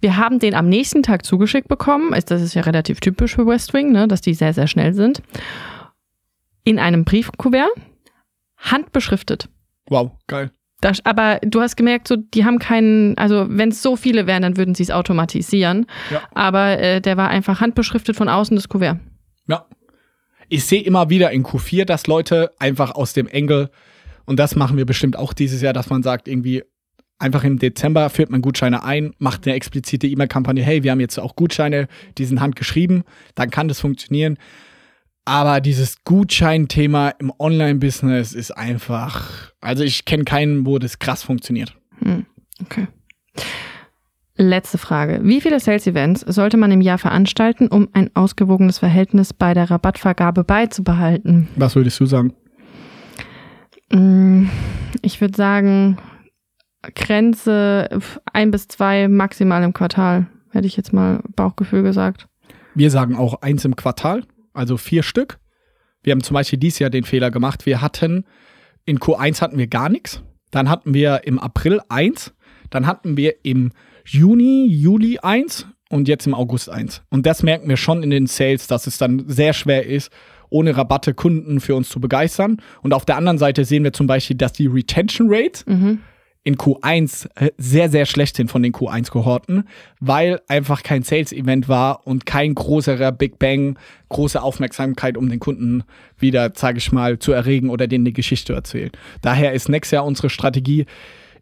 Wir 0.00 0.16
haben 0.16 0.38
den 0.38 0.54
am 0.54 0.68
nächsten 0.68 1.02
Tag 1.02 1.24
zugeschickt 1.24 1.68
bekommen. 1.68 2.14
Das 2.26 2.42
ist 2.42 2.54
ja 2.54 2.62
relativ 2.62 3.00
typisch 3.00 3.34
für 3.34 3.46
Westwing, 3.46 3.92
ne, 3.92 4.08
dass 4.08 4.20
die 4.20 4.34
sehr, 4.34 4.54
sehr 4.54 4.66
schnell 4.66 4.94
sind. 4.94 5.22
In 6.64 6.78
einem 6.78 7.04
Briefkuvert, 7.04 7.70
handbeschriftet. 8.56 9.48
Wow, 9.88 10.12
geil. 10.26 10.50
Das, 10.80 11.04
aber 11.06 11.38
du 11.42 11.62
hast 11.62 11.76
gemerkt, 11.76 12.08
so, 12.08 12.16
die 12.16 12.44
haben 12.44 12.58
keinen, 12.58 13.16
also 13.16 13.46
wenn 13.48 13.70
es 13.70 13.82
so 13.82 13.96
viele 13.96 14.26
wären, 14.26 14.42
dann 14.42 14.58
würden 14.58 14.74
sie 14.74 14.82
es 14.82 14.90
automatisieren. 14.90 15.86
Ja. 16.10 16.20
Aber 16.34 16.78
äh, 16.78 17.00
der 17.00 17.16
war 17.16 17.30
einfach 17.30 17.60
handbeschriftet 17.60 18.16
von 18.16 18.28
außen 18.28 18.54
das 18.54 18.68
Kuvert. 18.68 18.98
Ja. 19.48 19.64
Ich 20.48 20.64
sehe 20.64 20.82
immer 20.82 21.10
wieder 21.10 21.30
in 21.30 21.44
Q4, 21.44 21.84
dass 21.84 22.06
Leute 22.06 22.50
einfach 22.58 22.94
aus 22.94 23.12
dem 23.12 23.26
Engel, 23.26 23.70
und 24.24 24.38
das 24.38 24.56
machen 24.56 24.76
wir 24.76 24.86
bestimmt 24.86 25.16
auch 25.16 25.32
dieses 25.32 25.62
Jahr, 25.62 25.72
dass 25.72 25.90
man 25.90 26.02
sagt, 26.02 26.28
irgendwie 26.28 26.62
einfach 27.18 27.44
im 27.44 27.58
Dezember 27.58 28.10
führt 28.10 28.30
man 28.30 28.42
Gutscheine 28.42 28.84
ein, 28.84 29.14
macht 29.18 29.46
eine 29.46 29.54
explizite 29.54 30.06
E-Mail-Kampagne, 30.06 30.62
hey, 30.62 30.82
wir 30.82 30.90
haben 30.90 31.00
jetzt 31.00 31.18
auch 31.18 31.36
Gutscheine, 31.36 31.88
die 32.18 32.24
sind 32.24 32.40
handgeschrieben, 32.40 33.04
dann 33.34 33.50
kann 33.50 33.68
das 33.68 33.80
funktionieren. 33.80 34.36
Aber 35.24 35.60
dieses 35.62 36.04
Gutscheinthema 36.04 37.10
im 37.18 37.32
Online-Business 37.38 38.34
ist 38.34 38.50
einfach, 38.50 39.52
also 39.60 39.82
ich 39.82 40.04
kenne 40.04 40.24
keinen, 40.24 40.66
wo 40.66 40.78
das 40.78 40.98
krass 40.98 41.22
funktioniert. 41.22 41.74
Okay. 42.60 42.88
Letzte 44.36 44.78
Frage. 44.78 45.20
Wie 45.22 45.40
viele 45.40 45.60
Sales-Events 45.60 46.22
sollte 46.22 46.56
man 46.56 46.72
im 46.72 46.80
Jahr 46.80 46.98
veranstalten, 46.98 47.68
um 47.68 47.88
ein 47.92 48.10
ausgewogenes 48.14 48.78
Verhältnis 48.80 49.32
bei 49.32 49.54
der 49.54 49.70
Rabattvergabe 49.70 50.42
beizubehalten? 50.42 51.48
Was 51.54 51.76
würdest 51.76 52.00
du 52.00 52.06
sagen? 52.06 52.34
Mm, 53.92 54.46
Ich 55.02 55.20
würde 55.20 55.36
sagen, 55.36 55.98
Grenze 56.96 57.88
ein 58.32 58.50
bis 58.50 58.66
zwei 58.66 59.06
maximal 59.06 59.62
im 59.62 59.72
Quartal, 59.72 60.26
hätte 60.50 60.66
ich 60.66 60.76
jetzt 60.76 60.92
mal 60.92 61.20
Bauchgefühl 61.36 61.82
gesagt. 61.82 62.26
Wir 62.74 62.90
sagen 62.90 63.14
auch 63.14 63.40
eins 63.40 63.64
im 63.64 63.76
Quartal, 63.76 64.24
also 64.52 64.76
vier 64.76 65.04
Stück. 65.04 65.38
Wir 66.02 66.10
haben 66.10 66.22
zum 66.24 66.34
Beispiel 66.34 66.58
dieses 66.58 66.80
Jahr 66.80 66.90
den 66.90 67.04
Fehler 67.04 67.30
gemacht. 67.30 67.66
Wir 67.66 67.80
hatten, 67.80 68.24
in 68.84 68.98
Q1 68.98 69.40
hatten 69.40 69.58
wir 69.58 69.68
gar 69.68 69.88
nichts. 69.88 70.22
Dann 70.50 70.68
hatten 70.68 70.92
wir 70.92 71.22
im 71.24 71.38
April 71.38 71.80
eins. 71.88 72.34
Dann 72.70 72.86
hatten 72.86 73.16
wir 73.16 73.44
im 73.44 73.70
Juni, 74.04 74.66
Juli 74.66 75.18
eins 75.18 75.66
und 75.88 76.08
jetzt 76.08 76.26
im 76.26 76.34
August 76.34 76.68
eins. 76.68 77.02
Und 77.10 77.26
das 77.26 77.42
merken 77.42 77.68
wir 77.68 77.76
schon 77.76 78.02
in 78.02 78.10
den 78.10 78.26
Sales, 78.26 78.66
dass 78.66 78.86
es 78.86 78.98
dann 78.98 79.24
sehr 79.28 79.52
schwer 79.52 79.86
ist, 79.86 80.10
ohne 80.50 80.76
Rabatte 80.76 81.14
Kunden 81.14 81.60
für 81.60 81.74
uns 81.74 81.88
zu 81.88 82.00
begeistern. 82.00 82.58
Und 82.82 82.94
auf 82.94 83.04
der 83.04 83.16
anderen 83.16 83.38
Seite 83.38 83.64
sehen 83.64 83.84
wir 83.84 83.92
zum 83.92 84.06
Beispiel, 84.06 84.36
dass 84.36 84.52
die 84.52 84.66
Retention 84.66 85.28
Rate 85.30 85.64
in 86.44 86.56
Q1 86.56 87.28
äh, 87.36 87.50
sehr, 87.56 87.88
sehr 87.88 88.04
schlecht 88.04 88.36
sind 88.36 88.50
von 88.50 88.62
den 88.62 88.72
Q1-Kohorten, 88.72 89.64
weil 89.98 90.40
einfach 90.46 90.82
kein 90.82 91.02
Sales-Event 91.02 91.68
war 91.68 92.06
und 92.06 92.26
kein 92.26 92.54
größerer 92.54 93.12
Big 93.12 93.38
Bang, 93.38 93.78
große 94.10 94.40
Aufmerksamkeit, 94.40 95.16
um 95.16 95.30
den 95.30 95.40
Kunden 95.40 95.84
wieder, 96.18 96.52
sage 96.54 96.78
ich 96.78 96.92
mal, 96.92 97.18
zu 97.18 97.32
erregen 97.32 97.70
oder 97.70 97.86
denen 97.86 98.04
eine 98.04 98.12
Geschichte 98.12 98.48
zu 98.48 98.52
erzählen. 98.52 98.90
Daher 99.22 99.54
ist 99.54 99.70
nächstes 99.70 99.92
Jahr 99.92 100.04
unsere 100.04 100.28
Strategie, 100.28 100.84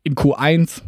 in 0.05 0.15
Q1 0.15 0.83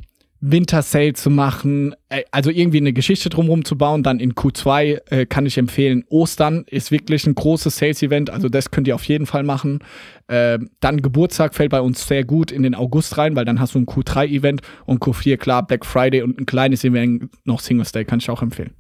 Winter-Sale 0.50 1.14
zu 1.14 1.30
machen, 1.30 1.94
äh, 2.11 2.22
also 2.30 2.50
irgendwie 2.50 2.78
eine 2.78 2.92
Geschichte 2.92 3.30
drumherum 3.30 3.64
zu 3.64 3.78
bauen. 3.78 4.02
Dann 4.02 4.20
in 4.20 4.35
Q2 4.35 5.00
äh, 5.11 5.26
kann 5.26 5.46
ich 5.46 5.57
empfehlen, 5.57 6.04
Ostern 6.09 6.64
ist 6.68 6.90
wirklich 6.90 7.26
ein 7.26 7.35
großes 7.35 7.76
Sales-Event, 7.76 8.30
also 8.30 8.48
das 8.48 8.70
könnt 8.70 8.87
ihr 8.87 8.94
auf 8.94 9.04
jeden 9.04 9.26
Fall 9.26 9.42
machen. 9.42 9.80
Äh, 10.28 10.59
dann 10.80 11.02
Geburtstag 11.02 11.54
fällt 11.54 11.70
bei 11.70 11.80
uns 11.80 12.07
sehr 12.07 12.24
gut 12.24 12.52
in 12.52 12.62
den 12.62 12.74
August 12.74 13.16
rein, 13.16 13.35
weil 13.37 13.44
dann 13.44 13.59
hast 13.59 13.74
du 13.74 13.78
ein 13.78 13.87
Q3-Event 13.87 14.61
und 14.85 15.02
Q4 15.02 15.38
klar 15.38 15.66
Black 15.66 15.87
Friday 15.87 16.22
und 16.22 16.38
ein 16.38 16.46
kleines 16.46 16.85
Event 16.85 17.30
noch 17.44 17.61
Singles 17.61 17.92
Day 17.92 18.04
kann 18.04 18.18
ich 18.18 18.28
auch 18.30 18.42
empfehlen. 18.42 18.74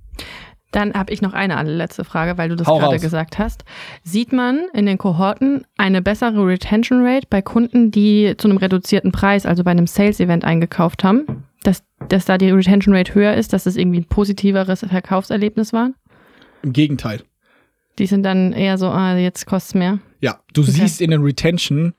Dann 0.74 0.92
habe 0.94 1.12
ich 1.12 1.22
noch 1.22 1.34
eine 1.34 1.56
allerletzte 1.56 2.02
Frage, 2.02 2.36
weil 2.36 2.48
du 2.48 2.56
das 2.56 2.66
gerade 2.66 2.98
gesagt 2.98 3.38
hast. 3.38 3.64
Sieht 4.02 4.32
man 4.32 4.62
in 4.72 4.86
den 4.86 4.98
Kohorten 4.98 5.64
eine 5.76 6.02
bessere 6.02 6.44
Retention 6.44 7.06
Rate 7.06 7.28
bei 7.30 7.42
Kunden, 7.42 7.92
die 7.92 8.34
zu 8.36 8.48
einem 8.48 8.56
reduzierten 8.56 9.12
Preis, 9.12 9.46
also 9.46 9.62
bei 9.62 9.70
einem 9.70 9.86
Sales-Event 9.86 10.44
eingekauft 10.44 11.04
haben? 11.04 11.44
Dass, 12.08 12.24
da 12.26 12.38
die 12.38 12.50
Retention 12.50 12.94
Rate 12.94 13.14
höher 13.14 13.34
ist, 13.34 13.52
dass 13.52 13.66
es 13.66 13.76
irgendwie 13.76 14.00
ein 14.00 14.04
positiveres 14.04 14.80
Verkaufserlebnis 14.80 15.72
war? 15.72 15.90
Im 16.62 16.72
Gegenteil. 16.72 17.22
Die 17.98 18.06
sind 18.06 18.22
dann 18.24 18.52
eher 18.52 18.78
so, 18.78 18.88
ah, 18.88 19.16
jetzt 19.16 19.46
kostet's 19.46 19.74
mehr. 19.74 19.98
Ja, 20.20 20.40
du 20.52 20.62
Okay. 20.62 20.72
siehst 20.72 21.00
in 21.00 21.10
den 21.10 21.22
Retention 21.22 21.94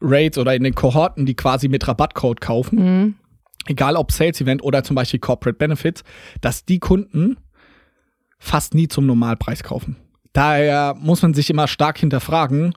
Rates 0.00 0.38
oder 0.38 0.54
in 0.54 0.62
den 0.62 0.74
Kohorten, 0.74 1.26
die 1.26 1.34
quasi 1.34 1.68
mit 1.68 1.86
Rabattcode 1.86 2.40
kaufen, 2.40 2.78
Mhm. 2.78 3.14
egal 3.66 3.96
ob 3.96 4.12
Sales 4.12 4.40
Event 4.40 4.62
oder 4.62 4.82
zum 4.82 4.96
Beispiel 4.96 5.20
Corporate 5.20 5.58
Benefits, 5.58 6.02
dass 6.40 6.64
die 6.64 6.78
Kunden 6.78 7.36
fast 8.38 8.74
nie 8.74 8.88
zum 8.88 9.04
Normalpreis 9.06 9.62
kaufen. 9.62 9.96
Daher 10.32 10.94
muss 10.98 11.22
man 11.22 11.34
sich 11.34 11.50
immer 11.50 11.68
stark 11.68 11.98
hinterfragen, 11.98 12.74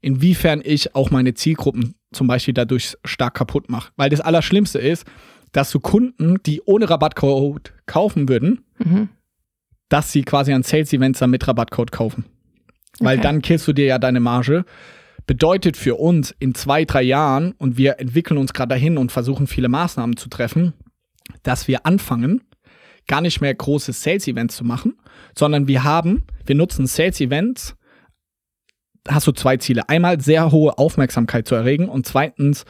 inwiefern 0.00 0.60
ich 0.64 0.94
auch 0.94 1.10
meine 1.10 1.34
Zielgruppen 1.34 1.94
zum 2.12 2.26
Beispiel 2.28 2.54
dadurch 2.54 2.94
stark 3.04 3.34
kaputt 3.34 3.68
mache. 3.68 3.90
Weil 3.96 4.10
das 4.10 4.20
Allerschlimmste 4.20 4.78
ist, 4.78 5.04
dass 5.56 5.70
du 5.70 5.80
Kunden, 5.80 6.36
die 6.44 6.60
ohne 6.66 6.88
Rabattcode 6.90 7.72
kaufen 7.86 8.28
würden, 8.28 8.64
Mhm. 8.78 9.08
dass 9.88 10.12
sie 10.12 10.22
quasi 10.22 10.52
an 10.52 10.62
Sales-Events 10.62 11.18
dann 11.20 11.30
mit 11.30 11.46
Rabattcode 11.48 11.92
kaufen. 11.92 12.24
Weil 13.00 13.16
Okay. 13.18 13.22
dann 13.22 13.40
killst 13.42 13.66
du 13.66 13.72
dir 13.72 13.86
ja 13.86 13.98
deine 13.98 14.20
Marge. 14.20 14.64
Bedeutet 15.26 15.76
für 15.76 15.94
uns 15.96 16.34
in 16.38 16.54
zwei, 16.54 16.84
drei 16.84 17.02
Jahren, 17.02 17.52
und 17.58 17.76
wir 17.78 17.98
entwickeln 18.00 18.38
uns 18.38 18.52
gerade 18.52 18.68
dahin 18.70 18.98
und 18.98 19.12
versuchen 19.12 19.46
viele 19.46 19.68
Maßnahmen 19.68 20.16
zu 20.16 20.28
treffen, 20.28 20.74
dass 21.42 21.68
wir 21.68 21.86
anfangen, 21.86 22.42
gar 23.08 23.20
nicht 23.22 23.40
mehr 23.40 23.54
große 23.54 23.92
Sales-Events 23.92 24.56
zu 24.56 24.64
machen, 24.64 24.94
sondern 25.36 25.68
wir 25.68 25.84
haben, 25.84 26.24
wir 26.44 26.54
nutzen 26.54 26.86
Sales-Events, 26.86 27.76
hast 29.08 29.26
du 29.26 29.32
zwei 29.32 29.56
Ziele. 29.56 29.88
Einmal 29.88 30.20
sehr 30.20 30.50
hohe 30.52 30.76
Aufmerksamkeit 30.78 31.48
zu 31.48 31.54
erregen 31.54 31.88
und 31.88 32.06
zweitens 32.06 32.64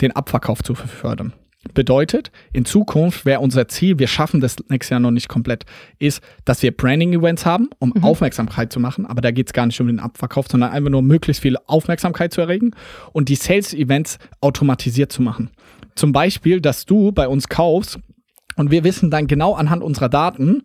den 0.00 0.12
Abverkauf 0.12 0.62
zu 0.62 0.74
fördern. 0.74 1.32
Bedeutet, 1.74 2.30
in 2.52 2.64
Zukunft 2.64 3.24
wäre 3.24 3.40
unser 3.40 3.66
Ziel, 3.66 3.98
wir 3.98 4.06
schaffen 4.06 4.40
das 4.40 4.56
nächstes 4.68 4.90
Jahr 4.90 5.00
noch 5.00 5.10
nicht 5.10 5.28
komplett, 5.28 5.64
ist, 5.98 6.22
dass 6.44 6.62
wir 6.62 6.70
Branding-Events 6.70 7.44
haben, 7.44 7.68
um 7.80 7.92
mhm. 7.94 8.04
Aufmerksamkeit 8.04 8.72
zu 8.72 8.78
machen. 8.78 9.06
Aber 9.06 9.20
da 9.20 9.32
geht 9.32 9.48
es 9.48 9.52
gar 9.52 9.66
nicht 9.66 9.80
um 9.80 9.88
den 9.88 9.98
Abverkauf, 9.98 10.46
sondern 10.48 10.70
einfach 10.70 10.90
nur 10.90 11.02
möglichst 11.02 11.42
viel 11.42 11.56
Aufmerksamkeit 11.66 12.32
zu 12.32 12.40
erregen 12.40 12.70
und 13.12 13.28
die 13.28 13.34
Sales-Events 13.34 14.18
automatisiert 14.40 15.10
zu 15.10 15.20
machen. 15.20 15.50
Zum 15.96 16.12
Beispiel, 16.12 16.60
dass 16.60 16.86
du 16.86 17.10
bei 17.10 17.26
uns 17.26 17.48
kaufst 17.48 17.98
und 18.56 18.70
wir 18.70 18.84
wissen 18.84 19.10
dann 19.10 19.26
genau 19.26 19.54
anhand 19.54 19.82
unserer 19.82 20.08
Daten, 20.08 20.62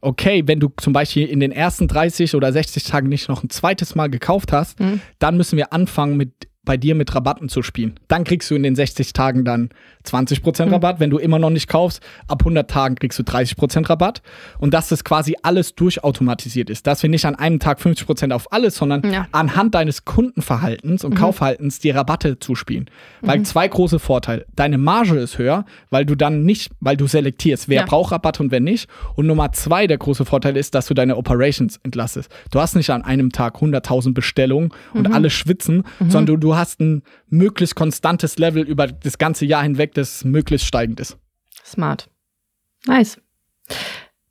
okay, 0.00 0.44
wenn 0.46 0.60
du 0.60 0.70
zum 0.76 0.92
Beispiel 0.92 1.26
in 1.26 1.40
den 1.40 1.52
ersten 1.52 1.88
30 1.88 2.34
oder 2.34 2.52
60 2.52 2.84
Tagen 2.84 3.08
nicht 3.08 3.28
noch 3.28 3.42
ein 3.42 3.50
zweites 3.50 3.94
Mal 3.94 4.08
gekauft 4.08 4.52
hast, 4.52 4.78
mhm. 4.78 5.00
dann 5.18 5.36
müssen 5.36 5.56
wir 5.56 5.72
anfangen 5.72 6.16
mit 6.16 6.47
bei 6.68 6.76
dir 6.76 6.94
mit 6.94 7.14
Rabatten 7.14 7.48
zu 7.48 7.62
spielen. 7.62 7.94
Dann 8.08 8.24
kriegst 8.24 8.50
du 8.50 8.54
in 8.54 8.62
den 8.62 8.76
60 8.76 9.14
Tagen 9.14 9.42
dann 9.42 9.70
20% 10.06 10.66
mhm. 10.66 10.72
Rabatt. 10.74 11.00
Wenn 11.00 11.08
du 11.08 11.16
immer 11.16 11.38
noch 11.38 11.48
nicht 11.48 11.66
kaufst, 11.66 12.02
ab 12.28 12.42
100 12.42 12.70
Tagen 12.70 12.94
kriegst 12.94 13.18
du 13.18 13.22
30% 13.22 13.88
Rabatt. 13.88 14.20
Und 14.58 14.74
dass 14.74 14.90
das 14.90 15.02
quasi 15.02 15.34
alles 15.42 15.74
durchautomatisiert 15.74 16.68
ist. 16.68 16.86
Dass 16.86 17.02
wir 17.02 17.08
nicht 17.08 17.24
an 17.24 17.36
einem 17.36 17.58
Tag 17.58 17.80
50% 17.80 18.32
auf 18.32 18.52
alles, 18.52 18.76
sondern 18.76 19.10
ja. 19.10 19.26
anhand 19.32 19.74
deines 19.74 20.04
Kundenverhaltens 20.04 21.04
und 21.04 21.14
mhm. 21.14 21.18
Kaufverhaltens 21.18 21.78
die 21.78 21.88
Rabatte 21.88 22.38
zuspielen. 22.38 22.90
Weil 23.22 23.38
mhm. 23.38 23.44
zwei 23.46 23.66
große 23.66 23.98
Vorteile. 23.98 24.44
Deine 24.54 24.76
Marge 24.76 25.16
ist 25.16 25.38
höher, 25.38 25.64
weil 25.88 26.04
du 26.04 26.16
dann 26.16 26.44
nicht, 26.44 26.70
weil 26.80 26.98
du 26.98 27.06
selektierst, 27.06 27.70
wer 27.70 27.80
ja. 27.80 27.86
braucht 27.86 28.12
Rabatt 28.12 28.40
und 28.40 28.50
wer 28.50 28.60
nicht. 28.60 28.90
Und 29.14 29.26
Nummer 29.26 29.52
zwei, 29.52 29.86
der 29.86 29.96
große 29.96 30.26
Vorteil 30.26 30.58
ist, 30.58 30.74
dass 30.74 30.84
du 30.84 30.92
deine 30.92 31.16
Operations 31.16 31.80
entlastest. 31.82 32.30
Du 32.50 32.60
hast 32.60 32.76
nicht 32.76 32.90
an 32.90 33.00
einem 33.00 33.32
Tag 33.32 33.56
100.000 33.56 34.12
Bestellungen 34.12 34.68
und 34.92 35.08
mhm. 35.08 35.14
alle 35.14 35.30
schwitzen, 35.30 35.84
mhm. 35.98 36.10
sondern 36.10 36.26
du, 36.26 36.48
du 36.48 36.56
hast 36.58 36.80
ein 36.80 37.02
möglichst 37.28 37.74
konstantes 37.74 38.38
Level 38.38 38.62
über 38.62 38.86
das 38.86 39.18
ganze 39.18 39.46
Jahr 39.46 39.62
hinweg, 39.62 39.94
das 39.94 40.24
möglichst 40.24 40.66
steigend 40.66 41.00
ist. 41.00 41.16
Smart. 41.64 42.08
Nice. 42.86 43.20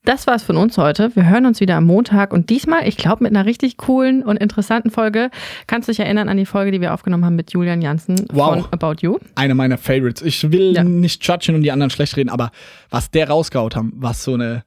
Das 0.08 0.26
war's 0.26 0.42
von 0.42 0.56
uns 0.56 0.78
heute. 0.78 1.14
Wir 1.18 1.30
hören 1.30 1.46
uns 1.46 1.60
wieder 1.60 1.76
am 1.76 1.84
Montag 1.84 2.32
und 2.32 2.50
diesmal, 2.50 2.88
ich 2.88 2.96
glaube, 2.96 3.24
mit 3.24 3.36
einer 3.36 3.46
richtig 3.46 3.76
coolen 3.76 4.24
und 4.24 4.38
interessanten 4.38 4.90
Folge. 4.90 5.30
Kannst 5.68 5.90
du 5.90 5.92
dich 5.92 6.00
erinnern 6.00 6.30
an 6.30 6.38
die 6.38 6.46
Folge, 6.46 6.72
die 6.72 6.80
wir 6.80 6.94
aufgenommen 6.94 7.26
haben 7.26 7.36
mit 7.36 7.52
Julian 7.52 7.82
Janssen 7.82 8.26
wow. 8.32 8.54
von 8.54 8.72
About 8.72 9.02
You? 9.02 9.18
Eine 9.36 9.54
meiner 9.54 9.78
Favorites. 9.78 10.22
Ich 10.22 10.50
will 10.50 10.74
ja. 10.74 10.86
nicht 10.86 11.28
judgen 11.28 11.56
und 11.56 11.62
die 11.62 11.74
anderen 11.74 11.90
schlecht 11.90 12.16
reden, 12.16 12.30
aber 12.30 12.52
was 12.90 13.12
der 13.12 13.28
rausgehaut 13.28 13.76
haben, 13.76 13.92
was 13.98 14.24
so 14.24 14.36
eine 14.36 14.64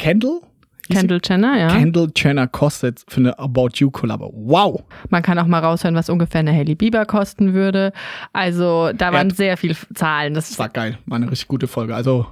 Kendall, 0.00 0.40
Kendall 0.88 1.20
Jenner, 1.22 1.58
ja. 1.58 1.68
Kendall 1.68 2.10
Jenner 2.14 2.46
kostet 2.46 3.04
für 3.08 3.20
eine 3.20 3.38
About 3.38 3.70
You 3.74 3.90
Kollabo. 3.90 4.32
Wow. 4.34 4.82
Man 5.10 5.22
kann 5.22 5.38
auch 5.38 5.46
mal 5.46 5.60
raushören, 5.60 5.94
was 5.94 6.08
ungefähr 6.08 6.40
eine 6.40 6.52
Hailey 6.52 6.74
Bieber 6.74 7.06
kosten 7.06 7.54
würde. 7.54 7.92
Also 8.32 8.92
da 8.92 9.12
waren 9.12 9.30
ja, 9.30 9.34
sehr 9.34 9.56
viele 9.56 9.76
Zahlen. 9.94 10.34
Das 10.34 10.58
war 10.58 10.68
geil. 10.68 10.98
War 11.06 11.16
eine 11.16 11.30
richtig 11.30 11.48
gute 11.48 11.68
Folge. 11.68 11.94
Also 11.94 12.26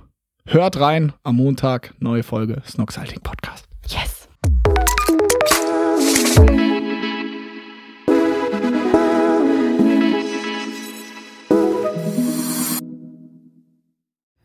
hört 0.46 0.80
rein 0.80 1.12
am 1.22 1.36
Montag, 1.36 1.94
neue 2.00 2.22
Folge 2.22 2.62
Snox 2.66 2.98
Podcast. 3.22 3.68
Yes. 3.86 4.19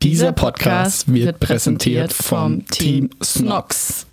Dieser 0.06 0.34
Podcast 0.34 1.12
wird 1.12 1.40
präsentiert 1.40 2.14
vom 2.14 2.64
Team 2.68 3.10
Snox. 3.24 4.04